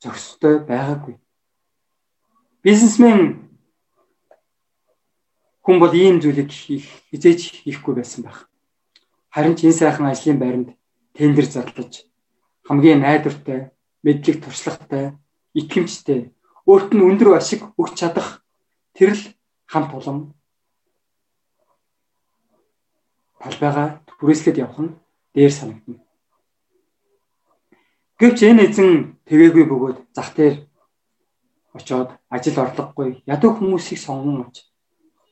зохистой 0.00 0.64
байгаагүй. 0.64 1.20
Бизнесмен 2.64 3.52
хүн 5.60 5.76
бол 5.80 5.92
ийм 5.92 6.24
зүйлийг 6.24 6.48
хийх 6.48 6.88
хизээч 7.12 7.68
хийхгүй 7.68 8.00
байсан 8.00 8.24
байх. 8.24 8.48
Харин 9.28 9.56
ч 9.56 9.68
энэ 9.68 9.76
сайхан 9.76 10.08
ажлын 10.08 10.40
байранд 10.40 10.68
тендер 11.12 11.44
зарлаж 11.44 12.08
хамгийн 12.64 13.00
найдвартай, 13.00 13.72
мэдлэг 14.04 14.44
туршлагатай, 14.44 15.16
итгэмжтэй, 15.56 16.32
өөрт 16.70 16.90
нь 16.92 17.06
өндөр 17.08 17.40
ашиг 17.40 17.64
өгч 17.80 17.92
чадах 18.00 18.28
тэрл 18.96 19.22
хамт 19.72 19.90
улам 19.96 20.18
талбайгаа 23.40 23.88
түрээслээд 24.18 24.60
явах 24.64 24.80
нь 24.84 24.92
дээр 25.34 25.52
санагдана. 25.54 26.04
Гэвч 28.20 28.38
энэ 28.50 28.62
эзэн 28.66 28.90
тэгээгүй 29.28 29.64
бөгөөд 29.70 29.98
зах 30.16 30.34
дээр 30.36 30.56
очоод 31.78 32.10
ажил 32.34 32.58
орлогогүй 32.58 33.22
ядуу 33.34 33.50
хүмүүсийг 33.54 33.98
сонгон 34.02 34.42
авч 34.42 34.56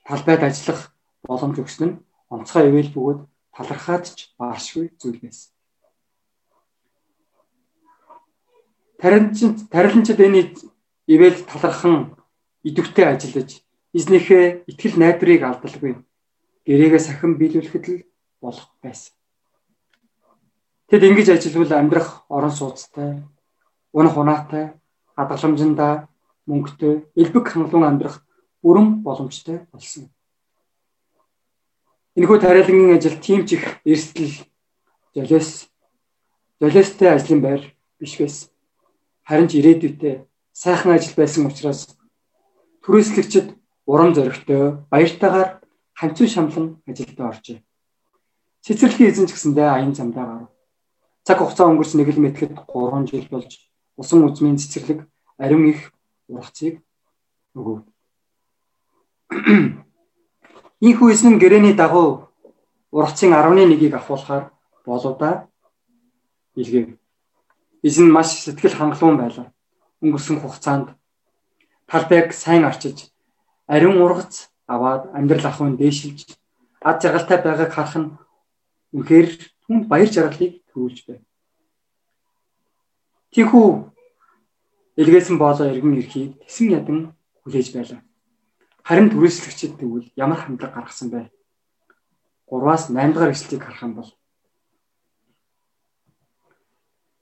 талбайд 0.06 0.42
ажиллах 0.46 0.80
боломж 1.26 1.56
өгсөн 1.60 1.88
нь 1.90 1.98
онцгой 2.30 2.70
ивэл 2.70 2.94
бөгөөд 2.94 3.20
талархаад 3.54 4.04
ч 4.16 4.18
баашгүй 4.38 4.86
зүйл 5.00 5.18
байсан. 5.20 5.50
Тарилчид 9.00 9.56
тарилчид 9.74 10.20
энэ 10.26 10.40
ивэл 11.06 11.38
талархан 11.50 12.16
идэвхтэй 12.68 13.06
ажиллаж 13.06 13.50
эзнийхээ 13.94 14.66
итгэл 14.70 14.98
найдварыг 14.98 15.42
алдалгүй 15.46 15.94
гэрээгээ 16.66 17.02
сахин 17.06 17.38
биелүүлэхэд 17.38 17.84
л 17.86 18.02
болох 18.42 18.66
байсан. 18.82 19.14
Тэд 20.90 21.02
ингэж 21.02 21.28
ажиллавал 21.30 21.72
амьдрах 21.78 22.08
орон 22.28 22.50
сууцтай, 22.50 23.22
унах 23.94 24.16
унаатай, 24.18 24.74
хадгаламжиндаа 25.14 26.10
мөнгөтэй, 26.46 27.06
элбэг 27.14 27.46
хангалуун 27.48 27.86
амьдрах 27.86 28.26
бүрэн 28.62 29.02
боломжтой 29.06 29.66
болсон. 29.72 30.10
Энэхүү 32.18 32.38
тариалангийн 32.42 32.98
ажил 32.98 33.18
тийм 33.22 33.46
ч 33.46 33.58
их 33.58 33.64
эрсдэл 33.84 34.46
золиос 35.14 35.70
золиостой 36.60 37.08
ажлын 37.14 37.40
байр 37.42 37.62
биш 37.98 38.18
байсан. 38.18 38.50
Харин 39.22 39.48
ч 39.48 39.58
ирээдүйтэй 39.58 40.26
сайхан 40.56 40.96
ажил 40.96 41.12
байсан 41.20 41.46
учраас 41.46 41.80
түрээслэгчд 42.80 43.46
урам 43.84 44.14
зоригтой 44.16 44.80
баяртайгаар 44.88 45.60
ханцуу 45.92 46.26
шамлан 46.26 46.80
ажилдаа 46.88 47.28
оржээ. 47.28 47.60
Цэцэрлэгийн 48.64 49.10
эзэн 49.12 49.26
ч 49.28 49.36
гэсэндээ 49.36 49.68
аян 49.68 49.92
замдаа 49.94 50.24
гарав. 50.24 50.48
Цаг 51.28 51.38
хугацаа 51.38 51.68
өнгөрч 51.68 51.92
нэг 51.94 52.08
л 52.08 52.22
мэтгэд 52.24 52.52
3 52.72 53.04
жил 53.04 53.28
болж 53.28 53.52
усан 54.00 54.24
үзмийн 54.24 54.56
цэцэрлэг 54.56 55.04
ариун 55.36 55.76
их 55.76 55.92
ургацыг 56.28 56.80
өгөв. 57.52 57.84
Ийхүү 60.88 61.08
эзэн 61.12 61.36
гэрэний 61.36 61.76
дагуу 61.76 62.32
ургацын 62.96 63.36
11-ийг 63.36 63.92
авахулахаар 63.92 64.52
боловда 64.88 65.48
илгээв. 66.56 66.96
Эзэн 67.82 68.08
маш 68.10 68.40
сэтгэл 68.40 68.72
хангалуун 68.72 69.20
байлаа. 69.20 69.52
Өнгөрсөн 70.02 70.40
хугацаанд 70.40 70.88
талбайг 71.86 72.32
сайн 72.32 72.64
арчиж 72.64 73.10
ариун 73.66 73.98
ургац 74.04 74.50
аваад 74.66 75.02
амьдрал 75.16 75.46
ахуйн 75.48 75.76
дээшилж 75.76 76.36
ад 76.88 77.02
жаргалтай 77.02 77.38
байгааг 77.42 77.72
харах 77.72 77.96
нь 78.00 78.14
үнэхээр 78.94 79.28
түнд 79.64 79.82
баяр 79.90 80.10
жаргалыг 80.12 80.52
төрүүлж 80.70 80.98
байна. 81.06 81.24
Тийхүү 83.32 83.66
илгээсэн 85.00 85.36
боолоо 85.38 85.66
иргэн 85.70 85.98
эрхийг 86.00 86.32
тэсэн 86.44 86.68
ядан 86.78 86.98
хүлээж 87.42 87.68
байлаа. 87.74 88.00
Харин 88.86 89.10
түрээслэгчид 89.10 89.78
тэгвэл 89.80 90.08
ямар 90.14 90.40
хандлага 90.40 90.74
гаргасан 90.78 91.10
бэ? 91.10 91.30
3-аас 92.50 92.88
8 92.94 93.12
дахь 93.12 93.34
эшлэлийг 93.34 93.62
харах 93.64 93.82
юм 93.82 93.94
бол 93.98 94.10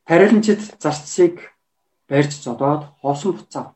Тариаланчид 0.04 0.60
зарцыг 0.82 1.53
барьж 2.08 2.32
зодоод 2.44 2.82
хоосон 3.00 3.32
буцаав. 3.36 3.74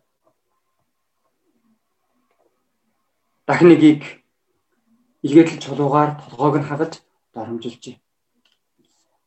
дахин 3.48 3.68
нэгийг 3.72 4.02
илгээдэл 5.24 5.62
чулуугаар 5.64 6.10
толгойг 6.20 6.60
нь 6.60 6.68
хагаж 6.68 6.92
доромжилжээ. 7.32 7.96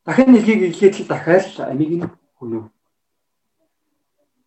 Дахин 0.06 0.30
нэгийг 0.32 0.60
илгээдэл 0.70 1.10
дахиад 1.10 1.46
амийг 1.72 1.92
нь 1.98 2.06
хөнөв. 2.38 2.64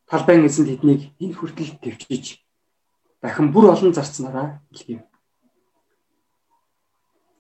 Талбайн 0.08 0.48
эзэн 0.48 0.66
тэднийг 0.70 1.02
энэ 1.20 1.36
хүртэл 1.36 1.76
төвчиж 1.84 2.26
дахин 3.22 3.52
бүр 3.52 3.66
олон 3.76 3.92
зарцнараа 3.92 4.64
илгээв. 4.72 5.04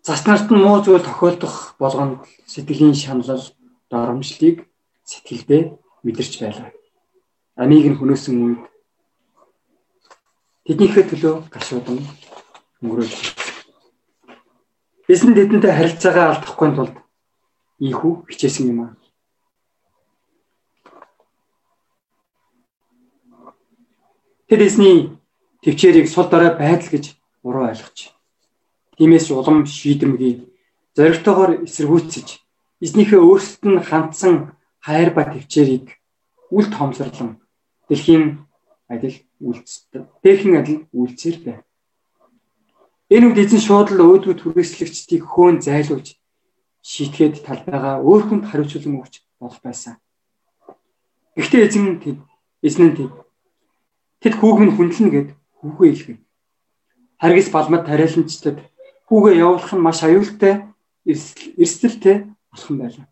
Заснарт 0.04 0.52
нь 0.52 0.60
муу 0.60 0.84
зүйл 0.84 1.08
тохиолдох 1.08 1.80
болгонд 1.80 2.20
сэтгэлийн 2.52 2.96
шаналл 3.00 3.48
доромжлыг 3.90 4.68
сэтгэлдээ 5.08 5.64
мэдэрч 6.04 6.34
байлаа. 6.44 6.70
Амийг 7.56 7.88
нь 7.88 7.96
хөнөөсөн 7.96 8.36
үед 8.44 8.62
тэднийхээ 10.68 11.06
төлөө 11.08 11.36
гашуудан 11.48 12.04
өнгөрөөж. 12.84 13.16
Эзэн 15.08 15.32
тэдэнтэй 15.32 15.72
харилцаагаа 15.72 16.36
алдахгүй 16.36 16.70
тулд 16.76 16.96
ийхүү 17.80 18.28
хичээсэн 18.28 18.76
юм 18.76 18.80
аа. 18.84 18.92
Тэд 24.52 24.62
эзний 24.68 25.16
төвчээрийг 25.64 26.12
сул 26.12 26.28
дорой 26.28 26.52
байдал 26.60 26.92
гэж 26.92 27.16
буруу 27.40 27.72
ойлгож. 27.72 28.12
Тиймээс 29.00 29.32
улам 29.32 29.64
шийдэмгий 29.64 30.52
зоригтойгоор 30.92 31.64
эсэргүүцэж 31.64 32.28
эзнийхээ 32.84 33.22
өөрсдөд 33.24 33.64
нь 33.72 33.80
хандсан 33.80 34.60
хайр 34.84 35.10
ба 35.16 35.24
төвчээрийг 35.24 35.88
үл 36.52 36.68
томлорлон 36.68 37.45
дэлхийн 37.90 38.46
адил 38.90 39.18
үйлцдэг. 39.42 40.04
Тэрхэн 40.24 40.54
адил 40.62 40.80
үйлцээр 40.94 41.38
байна. 41.46 41.64
Энэ 43.10 43.26
үед 43.30 43.40
эзэн 43.46 43.62
шууд 43.62 43.90
л 43.94 44.02
өөдгөө 44.02 44.36
түрээслэгчдийг 44.42 45.24
хөөн 45.26 45.62
зайлуулж 45.62 46.18
шийтгээд 46.82 47.46
талбайгаа 47.46 48.02
өөр 48.02 48.24
хүнд 48.26 48.46
хариуцлан 48.50 48.98
өгч 49.02 49.22
болох 49.42 49.62
байсан. 49.62 49.98
Гэхдээ 51.38 51.66
эзэн 51.66 52.02
тэд 52.02 52.18
эзэн 52.66 52.86
нь 52.90 52.98
тэд 52.98 53.14
тэд 54.22 54.34
хүүг 54.38 54.58
минь 54.62 54.76
хүндлэн 54.78 55.10
гэд 55.14 55.30
хүүгээ 55.62 55.92
илгэв. 55.94 56.18
Харгис 57.22 57.50
балмад 57.54 57.86
тариаланчдад 57.86 58.58
хүүгээ 59.10 59.42
явуулах 59.42 59.74
нь 59.74 59.86
маш 59.86 60.00
аюултай 60.02 60.54
эрсдэлтэй 61.06 62.18
болох 62.50 62.70
юм 62.70 62.78
байлаа. 62.82 63.06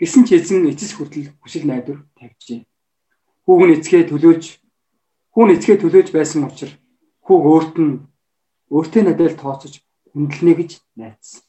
Гэсэн 0.00 0.24
ч 0.24 0.40
эзэн 0.40 0.68
эцэс 0.72 0.96
хүртэл 0.96 1.32
хүсэл 1.44 1.68
найдвар 1.68 2.04
тавьжээ. 2.16 2.64
Хүүг 3.44 3.60
нь 3.64 3.74
эцгээ 3.76 4.08
төлөөж 4.08 4.42
хүүн 5.34 5.52
эцгээ 5.54 5.76
төлөөж 5.80 6.08
байсан 6.16 6.48
учраас 6.48 6.74
хүүг 7.26 7.42
өөрт 7.52 7.74
нь 7.80 7.92
өөртөө 8.72 9.02
надад 9.04 9.36
тооцож 9.36 9.84
хүндэлнэ 10.12 10.52
гэж 10.58 10.70
найдсан. 10.96 11.42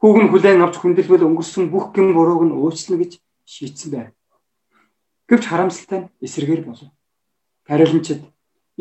Хүүг 0.00 0.16
нь 0.22 0.30
хүлээн 0.30 0.64
авч 0.64 0.76
хүндэлбэл 0.80 1.26
өнгөрсөн 1.26 1.70
бүх 1.70 1.94
гин 1.94 2.10
бурууг 2.16 2.42
нь 2.46 2.56
уучлна 2.56 2.96
гэж 2.98 3.12
шийдсэн 3.46 3.90
байв. 3.94 4.08
Гэвч 5.28 5.44
харамсалтай 5.46 5.98
нь 6.00 6.10
эсрэгээр 6.26 6.62
болов. 6.66 6.90
Хариуланчид 7.68 8.22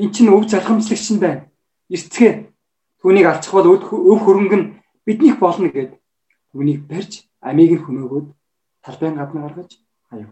эн 0.01 0.10
чинь 0.13 0.34
өв 0.34 0.46
залхамжлагч 0.50 1.06
нь 1.13 1.22
байна. 1.22 1.50
Эртгээ 1.89 2.32
түүнийг 3.01 3.27
алчих 3.30 3.54
бол 3.54 3.77
өв 3.77 4.20
хөрөнгө 4.25 4.58
нь 4.58 4.70
биднийх 5.06 5.38
болно 5.39 5.70
гэд 5.70 5.98
түүнийг 6.51 6.88
барьж 6.89 7.30
амийг 7.42 7.72
нь 7.77 7.84
хөнөөгөөд 7.86 8.27
талбайн 8.84 9.15
гадна 9.18 9.42
гаргаж 9.46 9.72
хаяв. 10.10 10.32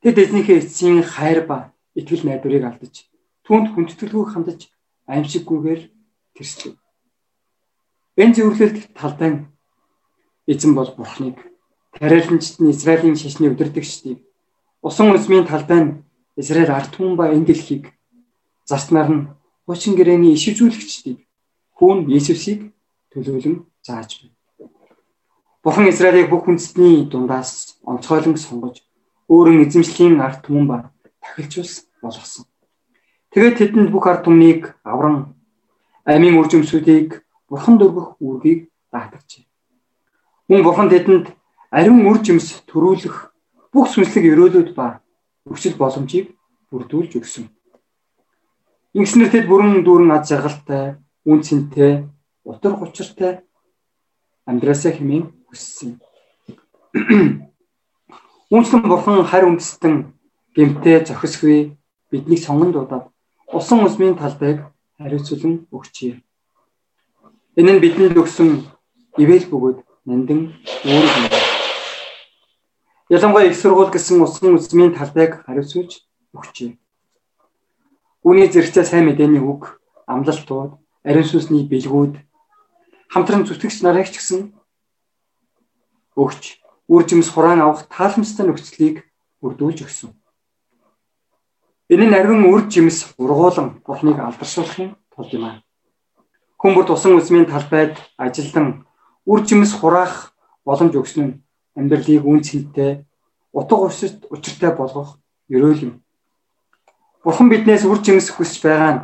Тэд 0.00 0.16
эзнийхээ 0.16 0.58
эцсийн 0.64 1.02
хайр 1.04 1.44
ба 1.44 1.58
итгэл 1.98 2.24
найдварыг 2.24 2.64
алдаж 2.64 2.94
түүнд 3.44 3.66
хүндэтгэлгүй 3.76 4.24
хандаж 4.32 4.60
аимшиггүйгээр 5.12 5.82
тэрслэв. 6.36 6.76
Энэ 8.16 8.34
зөвлөлт 8.36 8.78
талбайн 8.96 9.52
эзэн 10.48 10.72
бол 10.74 10.90
бурхныг 10.96 11.36
Тариаланчид 11.92 12.56
нь 12.60 12.72
Израилийн 12.72 13.16
шашны 13.20 13.52
удирдагчдыг 13.52 14.18
усан 14.80 15.12
үзмийн 15.12 15.44
талбай 15.44 15.80
нь 15.84 15.96
Израиль 16.40 16.72
ард 16.72 16.90
түмэн 16.96 17.14
ба 17.20 17.28
энэ 17.34 17.46
дэлхийг 17.48 17.84
зарцнаар 18.64 19.10
нь 19.12 19.28
хуучин 19.66 19.94
гэрээний 19.98 20.32
ишивжүүлэгчдийг 20.32 21.18
хүүн 21.76 22.08
Есүсийг 22.08 22.60
төлөөлөн 23.12 23.56
зааж 23.84 24.10
байна. 24.16 24.36
Бурхан 25.62 25.92
Израилийг 25.92 26.30
бүх 26.30 26.48
үндэстний 26.48 27.04
дундаас 27.04 27.76
онцгойлон 27.84 28.40
сонгож 28.40 28.80
өөрийн 29.30 29.62
эзэмшлийн 29.64 30.18
ард 30.20 30.42
түмэн 30.44 30.66
ба 30.66 30.76
тахилжуулсан 31.22 31.86
болгосон. 32.02 32.44
Тэгээд 33.30 33.58
тэдэнд 33.58 33.90
бүх 33.94 34.04
ард 34.10 34.26
түмнийг 34.26 34.74
авран 34.82 35.38
амийн 36.04 36.38
үржимсүүдийг 36.40 37.22
бурхан 37.48 37.78
дөрвөх 37.78 38.18
үүргийг 38.18 38.60
даатгажээ. 38.90 39.46
Мөн 40.50 40.62
бурхан 40.66 40.90
тэдэнд 40.90 41.26
ариун 41.70 42.06
үр 42.10 42.18
жимс 42.26 42.58
төрүүлэх 42.66 43.30
бүх 43.70 43.86
сүнслэг 43.86 44.24
өрөөлөд 44.34 44.74
ба 44.74 44.98
өрсөл 45.46 45.78
боломжийг 45.78 46.34
бүрдүүлж 46.70 47.12
өгсөн. 47.22 47.46
Ингэснээр 48.98 49.30
тэд 49.30 49.46
бүрэн 49.46 49.86
дүүрэн 49.86 50.10
аз 50.10 50.26
жаргалтай, 50.26 50.98
үн 51.22 51.40
цэнтэй, 51.46 52.10
утар 52.42 52.74
учиртай 52.82 53.46
амьдраасаа 54.50 54.92
хэмээн 54.98 55.30
хүссэн. 55.46 56.02
Үүнчлэн 58.50 58.82
бурхан 58.82 59.22
харь 59.22 59.46
үндэстэн 59.46 60.10
гэмтээ 60.58 61.06
зохисгүй 61.06 61.78
биднийг 62.10 62.42
сонгонд 62.42 62.74
удаад 62.82 63.06
усан 63.46 63.86
усмын 63.86 64.18
талбайг 64.18 64.66
хариуцлан 64.98 65.70
өгчээ. 65.70 66.18
Энэ 67.58 67.72
нь 67.78 67.82
бидэнд 67.82 68.18
өгсөн 68.18 68.66
ивэл 69.22 69.46
бөгөөд 69.50 69.78
нандин 70.02 70.40
үүрэг 70.82 71.14
юм. 71.22 71.26
Ялангуяа 73.14 73.46
их 73.46 73.54
сургууль 73.54 73.94
гэсэн 73.94 74.18
усан 74.18 74.58
үзмийн 74.58 74.98
талбайг 74.98 75.46
хариуцуулж 75.46 76.02
өгчээ. 76.34 76.74
Үүний 78.26 78.50
зэрэгцээ 78.50 78.82
сайн 78.82 79.06
мэдээний 79.06 79.38
үг, 79.38 79.78
амлалтууд, 80.10 80.74
ариун 81.06 81.26
сүнсний 81.30 81.70
бэлгүүд 81.70 82.18
хамтран 83.14 83.46
зүтгэгч 83.46 83.86
нарыг 83.86 84.10
ч 84.10 84.18
гэсэн 84.18 84.40
өгч 86.18 86.60
үр 86.90 87.06
жимс 87.08 87.28
хураан 87.30 87.62
авах 87.62 87.86
тааламжтай 87.86 88.44
нөхцөлийг 88.46 88.96
бүрдүүлж 89.40 89.78
өгсөн. 89.86 90.10
Энэ 91.94 92.06
нь 92.10 92.18
ариун 92.18 92.50
үр 92.50 92.66
жимс 92.66 93.14
ургуулan 93.22 93.78
бурхныг 93.86 94.18
алдаршуулахын 94.18 94.98
тулд 95.14 95.30
юм 95.30 95.44
аа. 95.46 95.62
Хүмүүрт 96.58 96.90
усан 96.90 97.14
үзмийн 97.14 97.46
талбайд 97.46 97.94
ажилдан 98.18 98.86
үр 99.30 99.40
жимс 99.46 99.72
хураах 99.78 100.34
боломж 100.66 100.94
өгсөн 100.98 101.22
нь 101.26 101.38
амьдралыг 101.78 102.26
үн 102.26 102.42
цэнтэй 102.42 103.06
утга 103.54 103.76
учирт 103.86 104.26
учиртай 104.34 104.74
болгох 104.74 105.18
ерөөл 105.48 105.82
юм. 105.86 105.94
Бурхан 107.24 107.48
биднээс 107.50 107.86
үр 107.86 108.02
жимс 108.02 108.30
хүсэж 108.34 108.62
байгаа 108.66 108.92
нь 108.94 109.02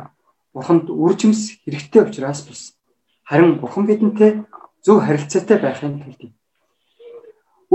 Бурханд 0.53 0.89
үр 0.89 1.13
жимс 1.13 1.53
хэрэгтэй 1.63 2.01
учраас 2.01 2.41
болсон. 2.47 2.75
Харин 3.23 3.59
Бурхан 3.61 3.85
бидэнтэй 3.85 4.43
зөв 4.81 5.03
харилцаатай 5.05 5.57
байхын 5.61 6.01
тулд 6.01 6.21
юм. 6.25 6.36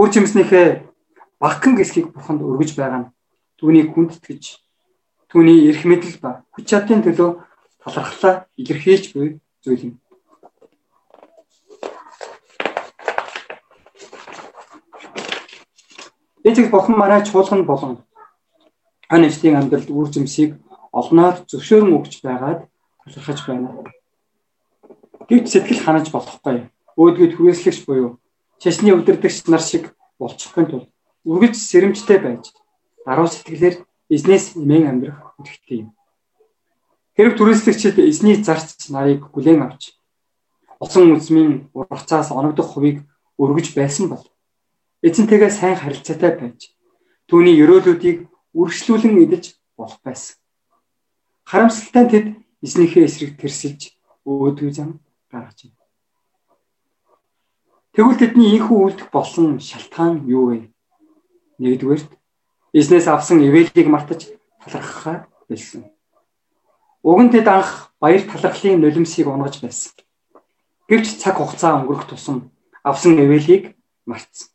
Үр 0.02 0.10
жимснийхээ 0.10 0.82
багхан 1.38 1.78
гэсхийг 1.78 2.10
Бурханд 2.10 2.42
өргөж 2.42 2.74
байгаа 2.74 3.00
нь 3.06 3.10
түүнийг 3.54 3.94
хүндэтгэж 3.94 4.58
түүний 5.30 5.70
эрх 5.70 5.86
мэдэл 5.86 6.18
ба 6.18 6.42
хүч 6.50 6.66
чадлын 6.74 7.06
төлөө 7.06 7.30
талархлаа 7.86 8.50
илэрхийлж 8.58 9.14
буй 9.14 9.38
зүйл 9.62 9.94
юм. 9.94 9.94
Эцэг 16.42 16.66
бурхан 16.74 16.98
манай 16.98 17.22
чуулган 17.22 17.62
болон 17.62 18.02
ань 19.06 19.26
эцгийн 19.30 19.54
амьдралд 19.54 19.86
үр 19.86 20.10
жимсийг 20.10 20.58
олноор 20.90 21.46
зөвшөөрөн 21.46 21.94
өгч 21.94 22.26
байгаад 22.26 22.66
талархаж 23.06 23.38
байна. 23.46 23.86
Гэвч 25.30 25.46
сэтгэл 25.46 25.84
ханаж 25.86 26.10
болохгүй. 26.10 26.66
Өөдгөө 26.98 27.28
түрээслэгч 27.38 27.86
буюу 27.86 28.18
чашны 28.62 28.94
өдөрдөгч 28.94 29.50
нар 29.50 29.62
шиг 29.62 29.90
болчихгүй 30.22 30.64
тул 30.70 30.84
үргэлж 31.26 31.58
сэрэмжтэй 31.58 32.18
байж 32.22 32.54
даруй 33.06 33.28
сэтгэлээр 33.30 33.76
эзнээс 34.14 34.46
эмээн 34.54 34.90
амьдрах 34.90 35.34
хэрэгтэй 35.34 35.78
юм. 35.82 35.90
Хэрэг 37.16 37.34
түрээслэгчид 37.36 37.98
эзний 37.98 38.38
зарц 38.38 38.78
нарыг 38.94 39.34
бүлээн 39.34 39.66
авч 39.66 39.98
усан 40.82 41.14
үзмийн 41.14 41.70
ургацаас 41.74 42.30
оногдох 42.30 42.68
хувийг 42.70 42.98
өргөж 43.42 43.74
байсан 43.74 44.06
бол 44.10 44.24
эзэнтэйгээ 45.06 45.50
сайн 45.50 45.76
харилцаатай 45.78 46.32
байж 46.38 46.60
түүний 47.28 47.58
өрөөлүүдийг 47.62 48.18
үргэлжлүүлэн 48.58 49.22
идэж 49.24 49.44
болох 49.78 49.98
байсан. 50.06 50.36
Харамсалтай 51.50 52.04
тэд 52.10 52.26
эзнийхээ 52.64 53.06
эсрэг 53.06 53.30
тэрсэлж 53.40 53.94
өөдгөө 54.26 54.70
зам 54.70 54.90
гаргаж 55.30 55.58
байна. 55.66 55.81
Тэгвэл 57.92 58.18
тэдний 58.18 58.56
ийхүү 58.56 58.78
үлдэх 58.88 59.08
болсон 59.12 59.60
шалтгаан 59.60 60.24
юу 60.24 60.44
вэ? 60.48 60.58
Нэгдүгээрт 61.60 62.10
эзнээс 62.72 63.06
авсан 63.08 63.44
ивэлийг 63.44 63.88
мартаж 63.88 64.32
талархахаа 64.64 65.28
билсэн. 65.48 65.84
Уг 67.04 67.18
нь 67.20 67.32
тэд 67.32 67.46
анх 67.48 67.92
баяр 68.00 68.24
талархлын 68.24 68.80
нулимсыг 68.80 69.28
унгаж 69.28 69.60
байсан. 69.60 69.92
Гэвч 70.88 71.20
цаг 71.20 71.36
хугацаа 71.36 71.84
өнгөрөх 71.84 72.08
тусам 72.08 72.48
авсан 72.80 73.20
ивэлийг 73.20 73.76
мартсан 74.08 74.52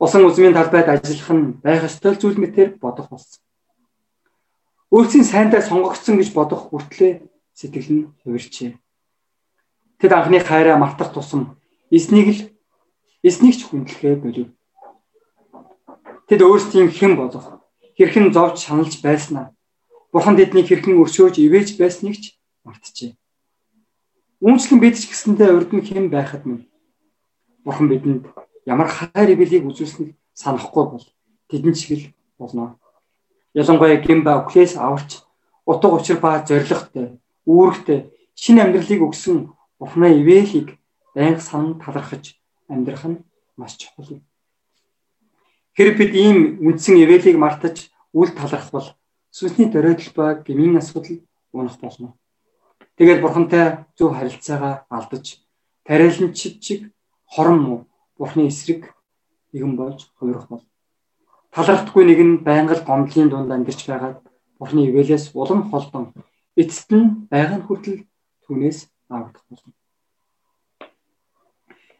усан 0.00 0.24
үзмийн 0.24 0.56
талбайд 0.56 0.88
ажиллах 0.88 1.30
нь 1.36 1.60
байх 1.62 1.84
ёстой 1.84 2.16
зүйл 2.16 2.40
мэтэр 2.40 2.80
бодох 2.80 3.12
болсон. 3.12 3.44
Өөрсдийн 4.90 5.28
сайндаа 5.28 5.60
сонгогдсон 5.60 6.16
гэж 6.16 6.32
бодох 6.32 6.72
хүртлээр 6.72 7.28
сэтгэл 7.52 7.90
нь 7.92 8.08
хувирчээ. 8.24 8.80
Тэд 10.00 10.12
анхны 10.16 10.40
хайраа 10.40 10.80
мартах 10.80 11.12
тусам 11.12 11.60
эснийг 11.92 12.28
л 12.32 12.40
эснийг 13.22 13.56
ч 13.58 13.68
хүндлэхээ 13.68 14.16
болив. 14.20 14.48
Тэд 16.28 16.40
өөрсдийн 16.42 16.88
хэн 16.88 17.14
болох, 17.16 17.46
хэрхэн 17.96 18.32
зовж 18.32 18.56
шаналж 18.64 18.94
байснаа 19.02 19.52
Бурхан 20.12 20.34
тэднийг 20.34 20.66
хэрхэн 20.66 20.98
өршөөж 20.98 21.38
ивэж 21.38 21.78
байсныг 21.78 22.18
ч 22.18 22.34
мартжээ. 22.66 23.14
Үүнчлэн 24.42 24.80
бид 24.82 24.98
ч 24.98 25.06
гэсэндээ 25.06 25.54
урд 25.54 25.70
нь 25.70 25.86
хэн 25.86 26.10
байхад 26.10 26.42
мөн 26.42 26.66
Бурхан 27.62 27.86
бидэнд 27.86 28.26
ямар 28.66 28.90
хайр 28.90 29.28
ивэлийг 29.38 29.70
үзүүлснэг 29.70 30.18
санахгүй 30.34 30.84
бол 30.90 31.06
тэдэн 31.46 31.74
шиг 31.78 31.90
л 31.94 32.04
болно. 32.42 32.80
Ялангуяа 33.54 34.02
гимба 34.02 34.42
өглөөс 34.42 34.74
аварч 34.74 35.22
утга 35.62 35.94
учир 35.94 36.18
ба 36.18 36.42
зоригтой, 36.42 37.22
үүрэгтэй 37.46 38.10
шинэ 38.34 38.66
амьдралыг 38.66 39.00
өгсөн 39.06 39.54
Бурхны 39.78 40.08
ивэлийг 40.18 40.74
байнга 41.14 41.40
сан 41.40 41.78
талархаж 41.78 42.39
амьдрах 42.72 43.04
нь 43.10 43.22
маш 43.58 43.76
чухал 43.76 44.08
юм. 44.14 44.22
Хэрэг 45.76 45.96
бид 45.98 46.12
ийм 46.14 46.38
үндсэн 46.66 46.96
ивэлийг 47.02 47.36
мартаж 47.38 47.90
үл 48.12 48.30
талархвал 48.38 48.88
сүнсний 49.30 49.68
дөрөдөл 49.70 50.10
ба 50.16 50.26
гмийн 50.46 50.80
асуудал 50.80 51.18
унах 51.52 51.76
болно. 51.82 52.14
Тэгээд 52.96 53.22
бурхантай 53.22 53.86
зөв 53.96 54.10
харилцаагаа 54.14 54.74
алдаж 54.96 55.24
тариаланчид 55.86 56.62
шиг 56.62 56.80
хорон 57.26 57.58
муу 57.62 57.78
Бурхны 58.18 58.48
эсрэг 58.48 58.92
нэгэн 59.52 59.74
болж 59.80 59.98
хувирах 60.18 60.46
бол 60.48 60.62
талархдаггүй 61.54 62.04
нэг 62.04 62.20
нь 62.20 62.34
байнга 62.46 62.74
л 62.76 62.86
гомдлын 62.88 63.28
дунд 63.30 63.50
амьдарч 63.50 63.80
байгаад 63.88 64.18
Бурхны 64.58 64.80
ивэлээс 64.88 65.32
улам 65.34 65.70
холдон 65.70 66.04
эцэст 66.60 66.90
нь 66.92 67.26
байгаан 67.32 67.62
хүртэл 67.64 68.04
түүнээс 68.44 68.78
аврагдах 69.08 69.44
болно. 69.48 69.72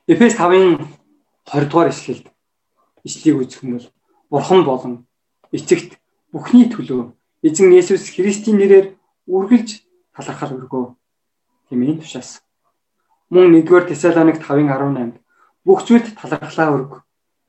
Эфес 0.07 0.35
5-ын 0.35 0.81
20 1.45 1.69
дугаар 1.69 1.91
ишлэлд 1.91 2.27
ишлийг 3.05 3.37
үзэх 3.37 3.63
юм 3.65 3.77
бол 3.77 3.87
Бурхан 4.31 4.65
болон 4.65 4.95
эцэгт 5.53 6.01
бүхний 6.33 6.67
төлөө 6.73 7.13
эзэн 7.45 7.69
Есүс 7.77 8.09
Христийн 8.09 8.57
нэрээр 8.57 8.97
үргэлж 9.29 9.85
талархал 10.17 10.57
өргөө 10.57 10.85
хэмээн 11.69 12.01
тушаасан. 12.01 12.41
Мөн 13.29 13.53
1-р 13.61 13.85
Тесалоник 13.87 14.41
5:18 14.41 15.21
бүх 15.65 15.85
зүйлд 15.85 16.17
талархлаа 16.17 16.69
өрг. 16.75 16.93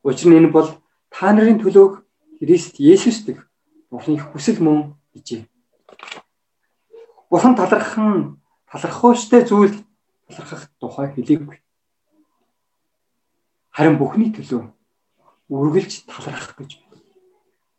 Учир 0.04 0.28
нь 0.30 0.38
энэ 0.38 0.52
бол 0.52 0.70
та 1.10 1.32
нарын 1.32 1.58
төлөөг 1.64 2.04
Христ 2.44 2.84
Есүс 2.84 3.24
дэх 3.26 3.48
Бурхны 3.90 4.20
хүсэл 4.20 4.60
мөн 4.60 5.00
гэжээ. 5.16 5.48
Бурхан 7.32 7.56
талархан 7.56 8.44
талархууштай 8.68 9.48
зүйл 9.48 9.76
талархах 10.28 10.68
тухай 10.80 11.08
хэлээгүй. 11.16 11.58
Харин 13.72 13.96
бүхний 13.98 14.32
төлөө 14.36 14.68
үргэлж 15.52 16.08
талархах 16.08 16.56
гэж. 16.60 16.80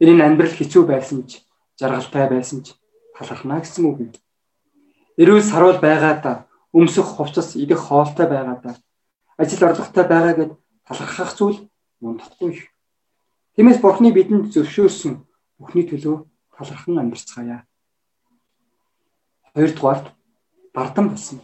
Энэ 0.01 0.13
нь 0.17 0.25
амьдрал 0.25 0.53
хэцүү 0.53 0.89
байсан 0.89 1.29
ч 1.29 1.45
жаргалтай 1.77 2.29
байсан 2.33 2.65
ч 2.65 2.77
талархна 3.17 3.61
гэсэн 3.61 3.85
үг 3.89 3.99
юм. 4.05 4.11
Эрүүл 5.21 5.45
сарвал 5.45 5.81
байгаадаа 5.81 6.49
өмсөх 6.73 7.07
хувцас 7.17 7.57
идэх 7.57 7.81
хоолтой 7.93 8.27
байгаадаа 8.29 8.75
ажил 9.37 9.69
орлоготой 9.69 10.05
байгаа 10.09 10.35
гэд 10.37 10.53
талархах 10.89 11.37
зүйл 11.37 11.59
мундахгүй. 12.01 12.69
Тиймээс 13.57 13.79
Бурхны 13.85 14.13
бидэнд 14.17 14.49
зөвшөөрсөн 14.53 15.21
бүхний 15.61 15.85
төлөө 15.85 16.25
талархан 16.57 16.99
амьдарцгаая. 16.99 17.69
Хоёрдугаар 19.53 20.01
бардам 20.73 21.13
болсон. 21.13 21.41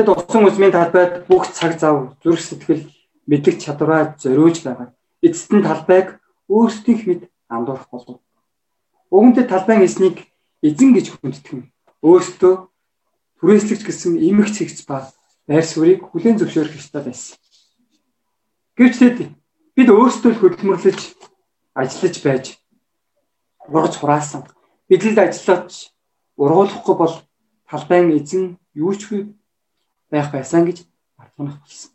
Тэд 0.00 0.16
усан 0.16 0.48
үзмийн 0.48 0.72
талбайд 0.72 1.28
бүх 1.28 1.44
цаг 1.52 1.76
зав, 1.76 2.16
зүрх 2.24 2.40
сэтгэл, 2.40 2.88
мэдлэг 3.28 3.60
чадвараа 3.60 4.16
зориулж 4.16 4.64
байгаа. 4.64 4.96
Эцэст 5.20 5.52
нь 5.52 5.60
талбайг 5.60 6.16
өөрсдийнх 6.48 7.04
мэд 7.04 7.22
андуурах 7.52 7.84
болов. 7.92 8.16
Өгөнтэй 9.12 9.44
талбайн 9.44 9.84
эснийг 9.84 10.24
эзэн 10.64 10.96
гэж 10.96 11.20
хүндэтгэн. 11.20 11.68
Өөртөө 12.00 12.54
түрээслэгч 13.44 13.82
гэсэн 13.84 14.16
эмэгц 14.16 14.56
хэгц 14.64 14.88
ба 14.88 15.12
байр 15.44 15.68
суурийг 15.68 16.08
хүлээн 16.08 16.40
зөвшөөрөх 16.40 16.80
ёстой 16.80 17.04
байсан. 17.04 17.36
Гэвч 18.80 18.96
тэд 19.04 19.16
бид 19.76 19.88
өөрсдөө 19.92 20.32
хөдөлмөрлөж 20.40 21.00
ажиллаж 21.76 22.16
байж 22.24 22.44
ургац 23.68 24.00
хураасан. 24.00 24.48
Бидлэлд 24.88 25.20
ажиллаж 25.28 25.92
ургуулахгүй 26.40 26.96
бол 26.96 27.14
талбайн 27.68 28.16
эзэн 28.16 28.56
юу 28.72 28.96
ч 28.96 29.28
байх 30.10 30.32
байсан 30.32 30.66
гэж 30.66 30.84
батлах 31.16 31.60
болсон. 31.60 31.92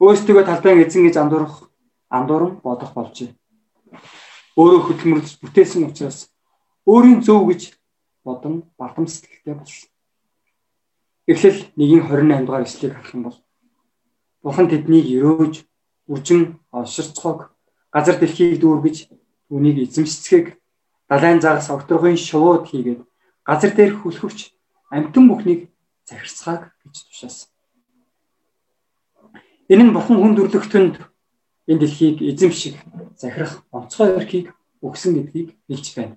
Өөрсдөө 0.00 0.44
талбайн 0.44 0.84
эзэн 0.84 1.08
гэж 1.08 1.16
андуурах 1.16 1.70
андууран 2.10 2.60
бодох 2.62 2.92
болжээ. 2.94 3.32
Өөрөө 4.56 4.80
хөдөлмөрлөж 4.86 5.40
бүтээсэн 5.40 5.88
учраас 5.88 6.30
өөрийн 6.86 7.24
зөв 7.24 7.48
гэж 7.48 7.74
бодон 8.24 8.68
бардам 8.78 9.06
сэтгэлтэй 9.08 9.54
болсон. 9.54 9.88
Эхлэл 11.26 11.60
1:28 11.76 12.46
дугаар 12.46 12.64
эшлэгийг 12.68 12.94
харах 12.94 13.14
юм 13.14 13.22
бол 13.24 13.38
Бурхан 14.44 14.68
тэднийг 14.68 15.08
өрөөж, 15.08 15.64
үжин 16.06 16.60
олширцгоог 16.68 17.56
газар 17.88 18.16
дэлхийг 18.20 18.60
дүүргэж 18.60 19.08
түүнийг 19.48 19.88
эзэмшцгээг 19.88 20.60
далайн 21.08 21.40
загас 21.40 21.70
огторгын 21.72 22.20
шувууд 22.20 22.68
хийгээд 22.68 23.00
газар 23.48 23.72
дээр 23.72 23.92
хүлхвч 23.96 24.52
амтан 24.92 25.24
бүхнийг 25.28 25.72
захирцгааг 26.04 26.62
гэж 26.84 26.94
тушаасан. 27.08 27.48
Энэ 29.68 29.84
нь 29.84 29.94
Бурхан 29.94 30.20
хүн 30.20 30.36
төрлөختөнд 30.36 30.94
энэ 31.68 31.80
дэлхийг 31.80 32.20
эзэмших, 32.20 32.76
захирах 33.16 33.64
онцгой 33.72 34.08
эрхийг 34.18 34.46
өгсөн 34.84 35.16
гэдгийг 35.16 35.48
хэлж 35.68 35.86
байна. 35.96 36.16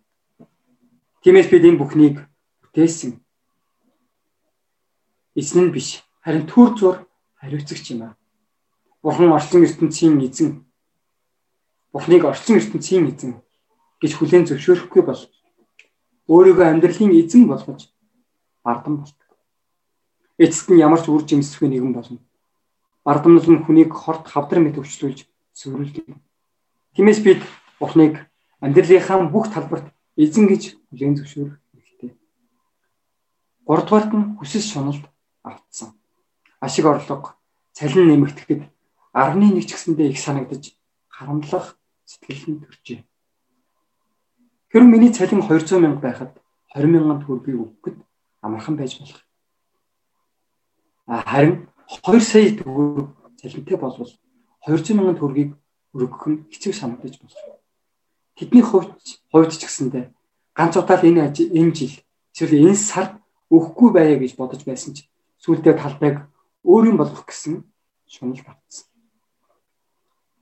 Тиймээс 1.23 1.47
бид 1.50 1.63
энэ 1.63 1.80
бүхнийг 1.80 2.15
бүтээсэн 2.62 3.12
эзэн 5.39 5.69
нь 5.69 5.73
биш 5.76 6.04
харин 6.23 6.45
төр 6.50 6.69
зур 6.78 6.95
хариуцагч 7.39 7.86
юм 7.93 8.02
аа. 8.04 8.17
Бурхан 9.04 9.32
орчин 9.32 9.63
ертөнцийн 9.63 10.19
эзэн. 10.19 10.65
Бурханыг 11.93 12.26
орчин 12.26 12.58
ертөнцийн 12.60 13.08
эзэн 13.08 13.34
гэж 14.02 14.12
хүлээн 14.17 14.47
зөвшөөрөхгүй 14.47 15.04
бол 15.06 15.21
өөрийгөө 16.28 16.65
амьдралын 16.67 17.15
эзэн 17.21 17.47
болгож 17.47 17.88
бардам 18.65 18.97
болдог. 19.00 19.27
Эцэст 20.38 20.69
нь 20.69 20.82
ямар 20.82 21.02
ч 21.02 21.10
үр 21.10 21.26
жимсгүй 21.26 21.69
нэгэн 21.69 21.93
болно. 21.97 22.21
Бардамнал 23.02 23.50
нь 23.50 23.63
хүнийг 23.65 23.89
хорт 23.89 24.30
хавдар 24.30 24.62
мэт 24.62 24.78
өвчлүүлж 24.78 25.26
зөврүүлдэг. 25.58 26.06
Тиймээс 26.93 27.19
бид 27.26 27.41
Бурханыг 27.82 28.30
амьдралынхаа 28.62 29.26
бүх 29.34 29.50
талбарт 29.50 29.89
эзэн 30.17 30.45
гэж 30.45 30.78
хүлээн 30.89 31.17
зөвшөөрөх 31.17 31.58
хэрэгтэй. 31.73 32.12
Гуравдугаарт 33.65 34.12
нь 34.13 34.38
хүсэл 34.38 34.65
шуналт 34.65 35.06
автсан. 35.41 35.97
Ашиг 36.62 36.86
орлого 36.86 37.38
цалин 37.73 38.10
нэмэгдэхэд 38.10 38.62
11 39.13 39.65
ч 39.65 39.69
гэсэндээ 39.73 40.10
их 40.13 40.19
санагдаж 40.21 40.73
харамлах 41.10 41.78
сэтгэл 42.06 42.45
нь 42.50 42.62
төржээ. 42.62 43.02
Хэрвээ 44.69 44.89
миний 44.89 45.13
цалин 45.13 45.41
200 45.41 45.82
мянга 45.82 46.02
байхад 46.02 46.32
20 46.73 46.93
мянган 46.93 47.21
төгрөгийг 47.21 47.62
өгөхөд 47.62 47.97
амархан 48.41 48.76
байж 48.78 48.97
болох. 49.02 49.27
Харин 51.08 51.67
2 51.88 52.20
сая 52.20 52.52
төгрөг 52.52 53.08
цалинтай 53.39 53.78
болвол 53.80 54.12
200 54.67 54.93
мянган 54.93 55.15
төгрөгийг 55.15 55.52
өргөх 55.96 56.24
нь 56.28 56.43
хэцүү 56.52 56.74
санагдаж 56.76 57.15
болох. 57.24 57.63
Тэдний 58.36 58.62
хувьд 58.62 58.91
хувьд 59.32 59.52
ч 59.56 59.63
гэсэндээ 59.63 60.12
ганц 60.52 60.76
удаа 60.76 61.00
л 61.00 61.08
энэ 61.08 61.32
энэ 61.32 61.72
жил 61.72 61.96
эсвэл 62.36 62.60
энэ 62.60 62.76
сард 62.76 63.24
өгөхгүй 63.48 63.89
байя 63.96 64.20
гэж 64.20 64.36
бодож 64.36 64.62
байсан 64.67 65.00
ч 65.00 65.08
сүултээ 65.39 65.80
талбайг 65.80 66.28
өөрийн 66.67 67.00
болгох 67.00 67.24
гэсэн 67.24 67.63
шунал 68.12 68.43
тавцсан. 68.43 68.91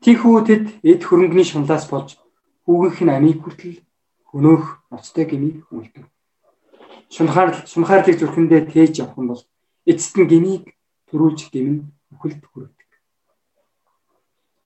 Тийхүү 0.02 0.42
тэд 0.50 0.64
эд 0.82 1.02
хөрөнгөний 1.06 1.46
шунлаас 1.46 1.86
болж 1.94 2.18
хүүгийнх 2.66 3.00
нь 3.06 3.14
амийг 3.14 3.40
хүртэл 3.46 3.86
хөнөөх 4.34 4.66
ноцтой 4.90 5.26
гмийг 5.30 5.70
үлдэн. 5.70 6.10
Шунхаар 7.14 7.54
шунхаарлыг 7.70 8.18
зүрхэндээ 8.18 8.62
тээж 8.74 9.06
явах 9.06 9.22
нь 9.22 9.30
бол 9.30 9.42
эцэст 9.86 10.16
нь 10.18 10.30
гмийг 10.30 10.74
төрүүлж 11.10 11.54
гмэн 11.54 11.78
бүхэлд 12.10 12.44
хүргэдэг. 12.50 12.90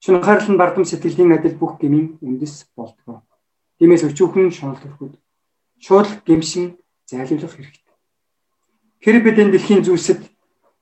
Шунхаарл 0.04 0.48
нь 0.52 0.60
бардам 0.60 0.86
сэтгэлийн 0.88 1.36
адил 1.36 1.56
бүх 1.60 1.80
гмийн 1.80 2.18
үндэс 2.24 2.72
болдог. 2.76 3.24
Тиймээс 3.80 4.08
өчүүхэн 4.08 4.52
шунал 4.52 4.80
төрөхөд 4.80 5.16
шууд 5.80 6.10
гэмшин 6.28 6.80
зайлуулах 7.08 7.56
хэрэгтэй. 7.56 7.96
Тэр 9.04 9.16
бид 9.24 9.40
энэ 9.40 9.54
дэлхийн 9.56 9.84
зүйлсэд 9.84 10.22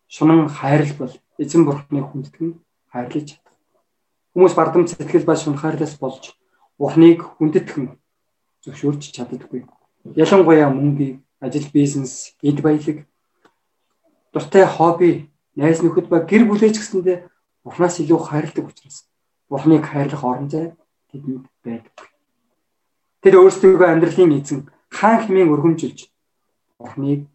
шунан 0.10 0.50
хайрл 0.50 0.94
бол 0.98 1.14
эзэн 1.38 1.66
бурхныг 1.66 2.06
хүндэтгэн 2.10 2.50
хайрлаж 2.94 3.26
чадах. 3.38 3.58
Хүмүүс 4.34 4.54
бардам 4.58 4.86
сэтгэл 4.90 5.26
ба 5.26 5.36
шунхаарлаас 5.38 5.98
болж 6.02 6.34
бурхныг 6.78 7.22
хүндэтгэн 7.38 7.98
зөвшөөрч 8.66 9.14
чаддаггүй. 9.14 9.66
Ялангуяа 10.18 10.70
мөнгө, 10.74 11.22
ажил, 11.42 11.68
бизнес, 11.74 12.34
эд 12.42 12.62
баялаг, 12.66 13.06
дуртай 14.34 14.66
хобби, 14.66 15.30
найз 15.56 15.82
нөхөд 15.82 16.08
ба 16.10 16.24
гэр 16.24 16.44
бүлээч 16.48 16.78
гэсэндээ 16.80 17.18
бурхнаас 17.64 18.00
илүү 18.02 18.20
хайрладаг 18.20 18.66
учраас 18.68 19.08
бурхныг 19.50 19.84
хайрлах 19.86 20.24
орон 20.24 20.50
зай 20.50 20.76
тэдэнд 21.12 21.46
байдаг. 21.64 21.98
Тэр 23.22 23.34
өөрсдөө 23.42 23.86
амьдралын 23.88 24.38
эзэн 24.40 24.70
хаан 24.92 25.20
хэмээн 25.26 25.52
өргөмжилж 25.52 26.00
бурхныг 26.80 27.28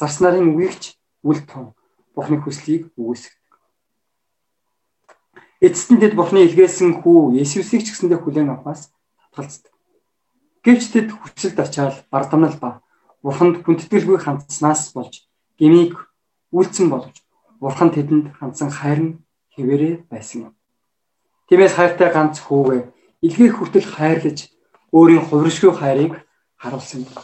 зарс 0.00 0.18
нарын 0.20 0.56
үгийгч 0.56 0.96
үл 1.28 1.40
том 1.44 1.74
Бурхны 2.14 2.40
хүслийг 2.42 2.90
үгүйсгдэг. 2.98 3.52
Эцэст 5.60 5.90
нь 5.92 6.00
тэд 6.02 6.16
Бурхны 6.18 6.42
илгээсэн 6.48 7.04
хүү 7.04 7.38
Есүсийг 7.38 7.86
ч 7.86 7.94
гэсэндээ 7.94 8.18
хүлээн 8.20 8.50
авахаас 8.50 8.90
татгалздаг. 9.30 9.72
Гэвч 10.64 10.84
тэд 10.90 11.08
хүчилд 11.14 11.58
ачаал 11.60 11.96
бардамнал 12.10 12.56
ба 12.58 12.82
Бурханд 13.22 13.62
хүндэтгэлгүй 13.62 14.18
хандснаас 14.20 14.90
болж 14.96 15.28
гмийг 15.60 15.96
үйлцэн 16.52 16.86
боловч 16.90 17.16
Бурхан 17.60 17.90
тэдэнд 17.92 18.26
хандсан 18.38 18.70
хайр 18.70 19.00
нь 19.04 19.18
хэвээрээ 19.54 19.94
байсан 20.10 20.38
юм. 20.48 20.54
Тиймээс 21.48 21.74
хайртай 21.76 22.08
ганц 22.12 22.40
хүүгээ 22.40 22.82
илгээх 23.26 23.54
хүртэл 23.58 23.88
хайрлаж 23.94 24.38
өөрийн 24.96 25.24
хувиршгүй 25.28 25.72
хайрыг 25.76 26.12
харуулсан 26.56 27.04
юм. 27.04 27.14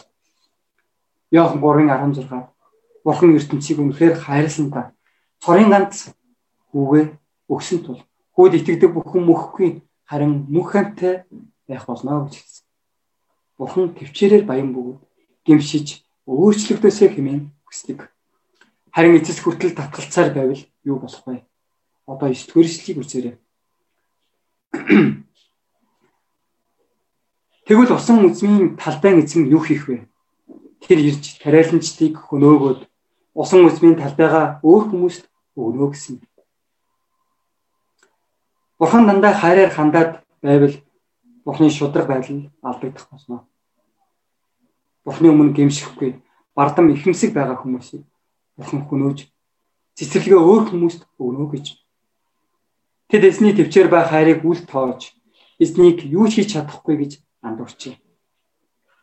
Йохан 1.33 1.59
3:16 1.61 2.53
Бурхан 3.05 3.37
ертөнцийг 3.39 3.79
үнэхээр 3.81 4.15
хайрлсан 4.21 4.67
та 4.75 4.93
цорын 5.41 5.71
ганц 5.71 6.13
хүүгээ 6.71 7.05
өгсөн 7.49 7.79
тул 7.87 8.01
хүүд 8.35 8.53
итгэдэг 8.59 8.91
бүхэн 8.93 9.23
мөхгүй 9.25 9.69
харин 10.05 10.47
мөнх 10.53 10.71
хамттай 10.73 11.25
байх 11.69 11.87
болно 11.87 12.27
гэж 12.27 12.35
хэлсэн. 12.39 12.65
Бурхан 13.59 13.95
төвчээрээр 13.97 14.45
баян 14.45 14.71
бөгөөд 14.75 15.01
гимшиж 15.47 16.05
өөрчлөгдөөсөө 16.27 17.09
хэмээн 17.15 17.43
хүсдэг. 17.67 18.11
Харин 18.97 19.21
эцэс 19.21 19.45
хүртэл 19.45 19.77
татгалцаар 19.77 20.33
байвал 20.33 20.65
юу 20.89 20.97
болох 20.97 21.21
вэ? 21.29 21.45
Одоо 22.09 22.33
9 22.33 22.49
дугаар 22.49 22.65
ишлэгийг 22.65 22.99
үзээрэй. 23.05 23.37
Тэгвэл 27.69 27.93
усан 27.93 28.25
үзмийн 28.25 28.81
талбайн 28.81 29.21
эзэн 29.21 29.53
юу 29.53 29.61
хийх 29.61 29.93
вэ? 29.93 30.09
Тэр 30.81 31.13
ирж 31.13 31.37
тариаланчдыг 31.45 32.17
хөнөөгөөд 32.25 32.89
усан 33.37 33.69
үзмийн 33.69 34.01
талбайгаа 34.01 34.65
өөр 34.65 34.89
хүмүүст 34.89 35.29
өгнө 35.61 35.93
гэсэн. 35.93 36.17
Бурхан 38.81 39.05
дандаа 39.05 39.37
хайраар 39.37 39.77
хандаад 39.77 40.25
байвал 40.41 40.73
Бурхны 41.45 41.69
шудраг 41.69 42.09
байдал 42.09 42.49
алдагдах 42.65 43.13
болно. 43.13 43.45
Бурхны 45.05 45.29
өмнө 45.29 45.53
гэмшихгүй 45.53 46.17
бардам 46.57 46.89
ихэмсэг 46.97 47.37
байгаа 47.37 47.61
хүмүүсийг 47.61 48.09
Бурхан 48.57 48.83
хөнөөж 48.89 49.19
цэцэрлэгээ 49.97 50.41
өөр 50.41 50.63
хүмүүст 50.69 51.03
өгнө 51.21 51.47
гэж. 51.53 51.67
Тэд 53.09 53.23
эзний 53.29 53.53
төвчээр 53.57 53.89
ба 53.93 54.09
хайрыг 54.09 54.41
үл 54.45 54.61
тоож 54.65 55.13
эзнийг 55.63 56.05
юу 56.05 56.27
ч 56.29 56.41
хийж 56.41 56.49
чадахгүй 56.53 56.97
гэж 57.01 57.13
андуурчээ. 57.47 57.95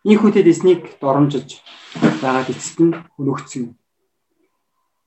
Ийхүүтэд 0.09 0.47
эзнийг 0.51 0.81
доромжилж 1.01 1.63
байгаад 2.21 2.51
эцэст 2.53 2.77
нь 2.83 2.97
хөнөөгцөн. 3.15 3.65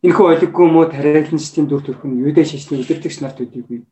Энэхүү 0.05 0.27
ойлггүй 0.31 0.67
муу 0.71 0.87
тариаланчдын 0.89 1.67
дүр 1.69 1.83
төрх 1.85 2.03
нь 2.07 2.23
юудэ 2.25 2.43
шашны 2.47 2.81
өдөртөгч 2.83 3.17
нарт 3.21 3.43
үдийгүй. 3.43 3.85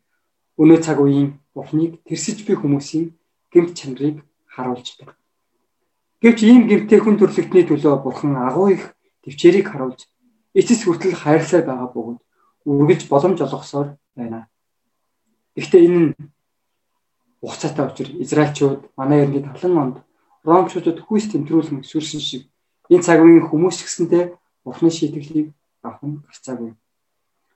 Өнөө 0.62 0.78
цаг 0.86 0.98
үеийн 1.02 1.38
Бурхныг 1.54 2.02
тэрсэж 2.06 2.46
би 2.46 2.54
хүмүүсийн 2.58 3.14
гэмт 3.52 3.74
чанарыг 3.78 4.16
харуулж 4.54 4.88
байна. 4.98 5.14
Гэвч 6.22 6.38
ийм 6.46 6.62
гэмтээ 6.70 7.00
хүн 7.02 7.18
төрлөختний 7.18 7.64
төлөө 7.66 7.94
Бурхан 8.02 8.34
агуу 8.38 8.72
их 8.74 8.94
төвчээрийг 9.22 9.66
харуулж 9.68 10.00
эцэс 10.54 10.80
хүртэл 10.84 11.14
хайрласаар 11.18 11.64
байгаа 11.66 11.88
бөгөөд 11.94 12.20
үргэлж 12.64 13.02
боломж 13.10 13.38
олгосоор 13.42 13.88
байна. 14.16 14.48
Гэхдээ 15.56 15.82
энэ 15.86 15.98
нь 16.02 16.10
хугацаатай 17.42 17.84
учраас 17.86 18.20
Израильчууд 18.24 18.80
манай 18.96 19.18
эрдний 19.22 19.42
талан 19.42 19.78
онд 19.82 19.96
Ромчуудад 20.44 20.98
хүүс 21.02 21.26
тэмдрүүлэн 21.32 21.82
сүрсэн 21.84 22.20
шиг 22.20 22.42
энэ 22.92 23.04
цаг 23.06 23.20
үеийн 23.20 23.48
хүмүүс 23.48 23.78
гэсэндээ 23.84 24.24
Бурхны 24.64 24.90
шийтгэлийг 24.90 25.48
авах 25.82 26.02
нь 26.04 26.22
гарцаагүй. 26.24 26.72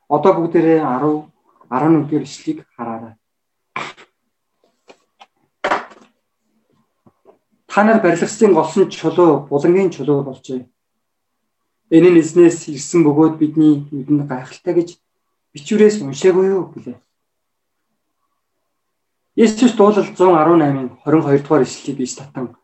Одоо 0.08 0.32
бүгдээрээ 0.36 0.80
10 0.84 1.28
11 1.70 2.08
дэх 2.08 2.22
эшлэгийг 2.24 2.64
хараарай. 2.76 3.14
Та 7.68 7.84
нар 7.84 8.00
барилгын 8.02 8.52
голсон 8.54 8.88
чулуу 8.90 9.46
булангийн 9.50 9.90
чулуу 9.90 10.24
болжээ. 10.24 10.64
Энэ 11.90 12.08
нь 12.12 12.20
эзнээс 12.20 12.68
ирсэн 12.68 13.00
бөгөөд 13.04 13.34
бидний 13.40 13.88
нүдэнд 13.88 14.28
гайхалтай 14.28 14.74
гэж 14.76 14.88
бичвэрээс 15.56 16.04
уншаагүй 16.04 16.46
юу 16.52 16.68
гэлээ. 16.72 16.98
Есүс 19.38 19.72
дуулал 19.72 20.04
118-ын 20.04 20.98
22 21.06 21.42
дугаар 21.42 21.62
ишлэлийг 21.64 22.00
иш 22.04 22.14
татан 22.20 22.56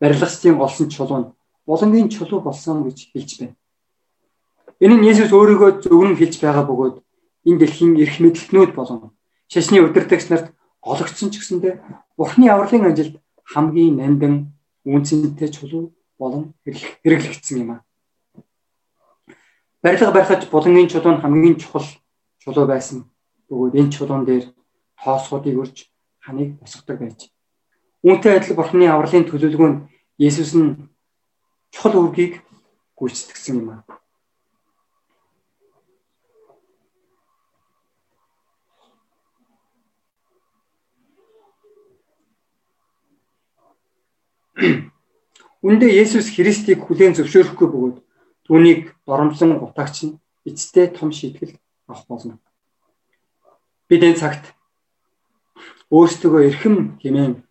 барилгын 0.00 0.56
голсон 0.56 0.88
чулуу 0.88 1.18
нь 1.20 1.30
булангийн 1.66 2.08
чулуу 2.08 2.40
болсон 2.40 2.86
гэж 2.86 3.12
хэлж 3.12 3.30
байна. 3.40 3.56
Энэ 4.80 4.96
нь 4.96 5.06
Есүс 5.12 5.28
өөрийгөө 5.28 5.84
зөвгөн 5.84 6.16
хэлж 6.16 6.40
байгаа 6.40 6.64
бөгөөд 6.64 6.96
энэ 7.48 7.60
дэлхийн 7.60 8.00
эрх 8.00 8.16
мэдлэгнүүд 8.22 8.72
болон 8.78 9.12
шашны 9.52 9.82
удирдагч 9.84 10.24
нарт 10.30 10.46
гологдсон 10.80 11.28
ч 11.28 11.42
гэсэндээ 11.42 11.74
Бурхны 12.16 12.48
авралын 12.48 12.88
ажилд 12.88 13.20
хамгийн 13.44 14.00
нандин 14.00 14.34
үнцэнтэй 14.88 15.50
чулуу 15.52 15.92
болон 16.16 16.54
хэрэглэгдсэн 16.64 17.60
юм 17.60 17.70
а. 17.74 17.76
Барилга 19.82 20.12
барихад 20.12 20.50
булангийн 20.52 20.88
чулуу 20.92 21.12
нь 21.16 21.22
хамгийн 21.22 21.56
чухал 21.56 21.86
чулуу 22.42 22.66
байсан. 22.68 23.08
Бөгөөд 23.48 23.78
энэ 23.80 23.92
чулуун 23.96 24.24
дээр 24.28 24.44
тоосгуудыг 25.00 25.56
өрж 25.56 25.76
ханыг 26.20 26.60
босгодог 26.60 26.98
байж. 27.00 27.32
Үүнтэй 28.04 28.36
адил 28.36 28.56
Бурхны 28.60 28.84
авралын 28.92 29.24
төлөвлөгөө 29.24 29.68
нь 29.72 29.80
Есүс 30.20 30.52
нь 30.52 30.92
чухал 31.72 31.96
үргийг 31.96 32.44
гүйцэтгэсэн 32.92 33.56
юм 33.56 33.68
а. 33.72 33.80
Үндэ 45.64 45.88
Есүс 45.88 46.28
Христийг 46.36 46.84
хүлээн 46.84 47.16
зөвшөөрөхгүй 47.16 47.68
бөгөөд 47.72 47.96
түүнийг 48.50 48.98
доромжлон 49.06 49.62
утаагч 49.62 50.10
нь 50.10 50.18
эцтэй 50.42 50.90
том 50.90 51.14
шийтгэл 51.14 51.54
авах 51.86 52.02
болно. 52.10 52.34
Бид 53.86 54.02
энэ 54.02 54.18
цагт 54.18 54.44
өөрсдөө 55.94 56.50
эрхэм 56.50 56.98
хэмээн 56.98 57.46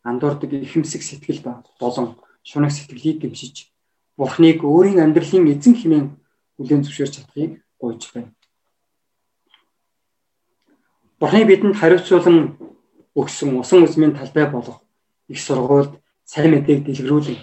андуурдаг 0.00 0.48
ихэмсэг 0.48 1.04
сэтгэл 1.04 1.44
ба 1.44 1.60
болон 1.76 2.16
шунаг 2.40 2.72
сэтгэлийг 2.72 3.20
гэмшиж 3.20 3.68
Бурхныг 4.16 4.64
өөрийн 4.64 5.04
амьдралын 5.04 5.44
эзэн 5.52 5.76
хэмээн 5.76 6.06
хүлээн 6.56 6.84
зөвшөөрч 6.88 7.12
чадахыг 7.20 7.60
гуйж 7.76 8.02
байна. 8.16 8.32
Бурхны 11.20 11.44
бидэнд 11.44 11.76
хариуцуулан 11.76 12.56
өгсөн 13.12 13.60
усан 13.60 13.84
үзмийн 13.84 14.16
талбай 14.16 14.48
болох 14.48 14.80
их 15.28 15.36
сургуульд 15.36 16.00
сайн 16.24 16.48
мэдээг 16.56 16.80
дэлгэрүүлэн 16.88 17.36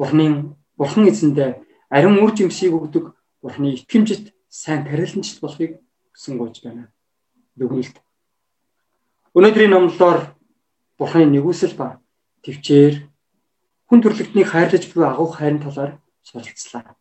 Бурхны 0.00 0.56
Бурхан 0.80 1.08
эзэндээ 1.12 1.65
ариун 1.90 2.18
үр 2.22 2.32
жимсийг 2.36 2.72
өгдөг 2.74 3.14
Бурхны 3.42 3.74
итгэмжит 3.74 4.34
сайн 4.48 4.84
тариланчт 4.84 5.40
болохыг 5.40 5.78
хүсэн 6.12 6.38
гож 6.38 6.62
байна. 6.64 6.90
Дүгнэлт. 7.58 7.96
Өнөөдрийн 9.36 9.70
номлолоор 9.70 10.34
Бурхны 10.98 11.24
нэгүсэл 11.28 11.76
ба 11.76 12.00
төвчээр 12.42 13.06
хүн 13.86 14.00
төрлөختнийг 14.00 14.48
хайрлаж 14.50 14.84
буй 14.90 15.04
агуу 15.06 15.28
хайрын 15.30 15.62
талаар 15.62 15.92
суралцлаа. 16.22 16.96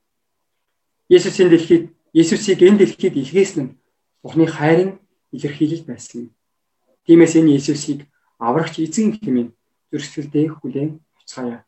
Есүсийн 1.09 1.49
дэлхийд 1.49 1.95
Есүсийг 2.13 2.59
энэ 2.61 2.79
дэлхийд 2.79 3.15
илгээсэн 3.15 3.63
нь 3.63 3.75
Бурхны 4.21 4.45
хайрын 4.47 4.99
илэрхийлэл 5.35 5.87
байсан. 5.87 6.35
Тиймээс 7.05 7.33
энэ 7.39 7.55
Есүсийг 7.57 8.05
аврагч 8.39 8.79
эзэн 8.83 9.15
хэмээн 9.17 9.49
зөрчилдөө 9.91 10.45
хүлээн 10.59 10.91
авцгаая. 11.17 11.65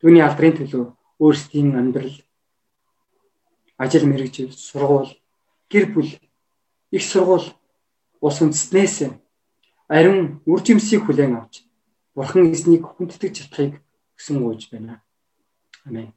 Түүний 0.00 0.24
алдрын 0.24 0.56
төлөө 0.56 0.84
өөрсдийн 1.20 1.76
амьдрал, 1.76 2.16
ажил 3.82 4.04
мэргэжил, 4.04 4.52
сургууль, 4.52 5.16
гэр 5.72 5.86
бүл, 5.92 6.10
их 6.92 7.02
сургууль 7.02 7.48
ус 8.20 8.36
үндэснээс 8.44 9.08
ариун 9.88 10.44
үр 10.44 10.60
жимсийг 10.60 11.08
хүлээн 11.08 11.40
авч 11.40 11.64
Бурхан 12.14 12.52
эзнийг 12.52 12.84
хүндэтгэж 12.84 13.34
чадахыг 13.38 13.80
хүсэн 14.18 14.42
гуйж 14.44 14.68
байна. 14.68 15.00
Амен. 15.86 16.12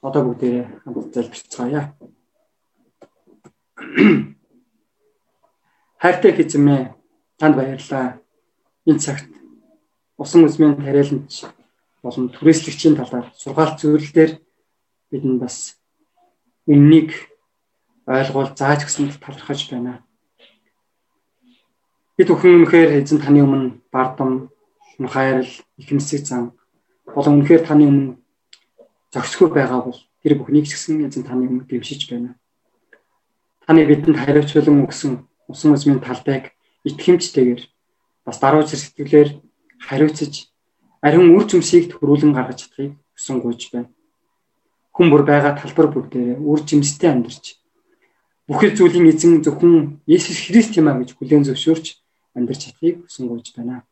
Одоо 0.00 0.22
бүгдээрээ 0.24 0.66
хамт 0.84 1.14
залбирцгаая. 1.14 1.82
Хайртай 6.02 6.32
эзэмээ 6.32 6.94
танд 7.38 7.54
баярлалаа. 7.58 8.22
Энэ 8.86 9.02
цагт 9.02 9.28
усан 10.16 10.46
үзмийн 10.46 10.78
тариаланч 10.78 11.44
болон 12.02 12.30
түрээслэгчийн 12.32 12.96
талаар 12.96 13.34
сургаалт 13.34 13.82
зөвлөлтөөр 13.82 14.38
бидэнд 15.10 15.42
бас 15.42 15.77
үннийг 16.68 17.10
ойлгуул 18.04 18.52
зааж 18.52 18.84
гисэнд 18.84 19.16
талархаж 19.24 19.60
байна. 19.72 20.04
Бид 22.16 22.28
бүхэн 22.28 22.68
үнэхээр 22.68 23.00
эзэн 23.00 23.24
таны 23.24 23.40
өмнө 23.40 23.80
бардам, 23.92 24.52
хайрал, 25.00 25.48
ихэмсэг 25.80 26.28
зан 26.28 26.52
болон 27.14 27.40
үнэхээр 27.40 27.62
таны 27.64 27.84
өмнө 27.88 28.16
зохисгүй 29.12 29.48
байгаа 29.48 29.80
бол 29.88 30.00
тэр 30.20 30.36
бүхнийг 30.36 30.68
ч 30.68 30.76
гэсэн 30.76 31.08
эзэн 31.08 31.24
таны 31.24 31.48
өмнө 31.48 31.64
дэмжиж 31.64 32.04
байна. 32.10 32.36
Таны 33.64 33.88
бидэнд 33.88 34.20
хариуцлан 34.20 34.84
өгсөн 34.84 35.12
усан 35.48 35.72
үзмийн 35.72 36.04
талбайг 36.04 36.52
итгэмжтэйгээр 36.84 37.62
бас 38.26 38.36
даруй 38.40 38.64
зэрэгтгэлээр 38.68 39.40
хариуцж 39.88 40.52
ариун 41.00 41.32
үр 41.32 41.44
жимсийг 41.48 41.92
төрүүлэн 41.92 42.36
гаргаж 42.36 42.68
чадахыг 42.68 42.92
хүсэн 43.16 43.40
гуйж 43.40 43.62
байна 43.72 43.88
хүн 44.98 45.14
бүр 45.14 45.22
байгаа 45.22 45.54
талбар 45.54 45.86
бүр 45.94 46.10
дээр 46.10 46.42
үр 46.42 46.58
жимстэй 46.66 47.14
амьдарч 47.14 47.54
бүхэл 48.50 48.74
зүйлийн 48.74 49.06
эзэн 49.06 49.46
зөвхөн 49.46 50.02
Есүс 50.10 50.50
Христ 50.50 50.74
юм 50.74 50.90
а 50.90 50.98
гэж 50.98 51.14
хүлээн 51.14 51.46
зөвшөөрч 51.46 51.86
амьдарч 52.34 52.60
чадхыг 52.66 53.06
хүсэнгуйж 53.06 53.54
байна. 53.54 53.86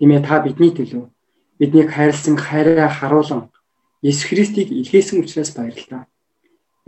Тийм 0.00 0.16
ээ 0.16 0.24
та 0.24 0.40
бидний 0.40 0.72
төлөө 0.72 1.12
биднийг 1.60 1.92
хайрлсан 1.92 2.40
хайраа 2.40 2.88
харуулan 2.88 3.52
Есүс 4.00 4.24
Христийг 4.32 4.72
илгээсэн 4.72 5.20
учраас 5.20 5.52
баярлалаа. 5.52 6.08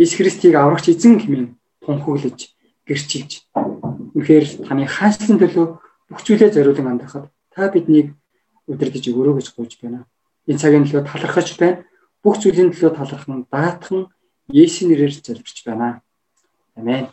Есүс 0.00 0.16
Христийг 0.16 0.56
аврагч 0.56 0.88
эзэн 0.88 1.20
хэмээн 1.20 1.46
тунхаглаж 1.84 2.56
гэрчилж 2.88 3.44
үнэхээр 4.16 4.64
таны 4.64 4.88
хаанчлан 4.88 5.36
төлөө 5.36 5.66
бүх 6.08 6.20
зүйлээр 6.24 6.54
зориулан 6.56 6.96
амьдрахад 6.96 7.28
та 7.52 7.68
биднийг 7.68 8.16
удирдах 8.64 9.04
өгөрөө 9.04 9.34
гэж 9.36 9.48
гуйж 9.52 9.72
байна. 9.84 10.08
Энэ 10.48 10.60
цагийн 10.62 10.88
төлөө 10.88 11.04
талархаж 11.04 11.48
байна 11.60 11.84
бүх 12.28 12.42
зүйлийн 12.44 12.68
төлөө 12.76 12.92
талархна 12.92 13.36
даатхан 13.48 14.12
Есүсийн 14.52 14.92
нэрээр 14.92 15.12
залбирч 15.16 15.64
байна. 15.64 16.04
Амен. 16.76 17.08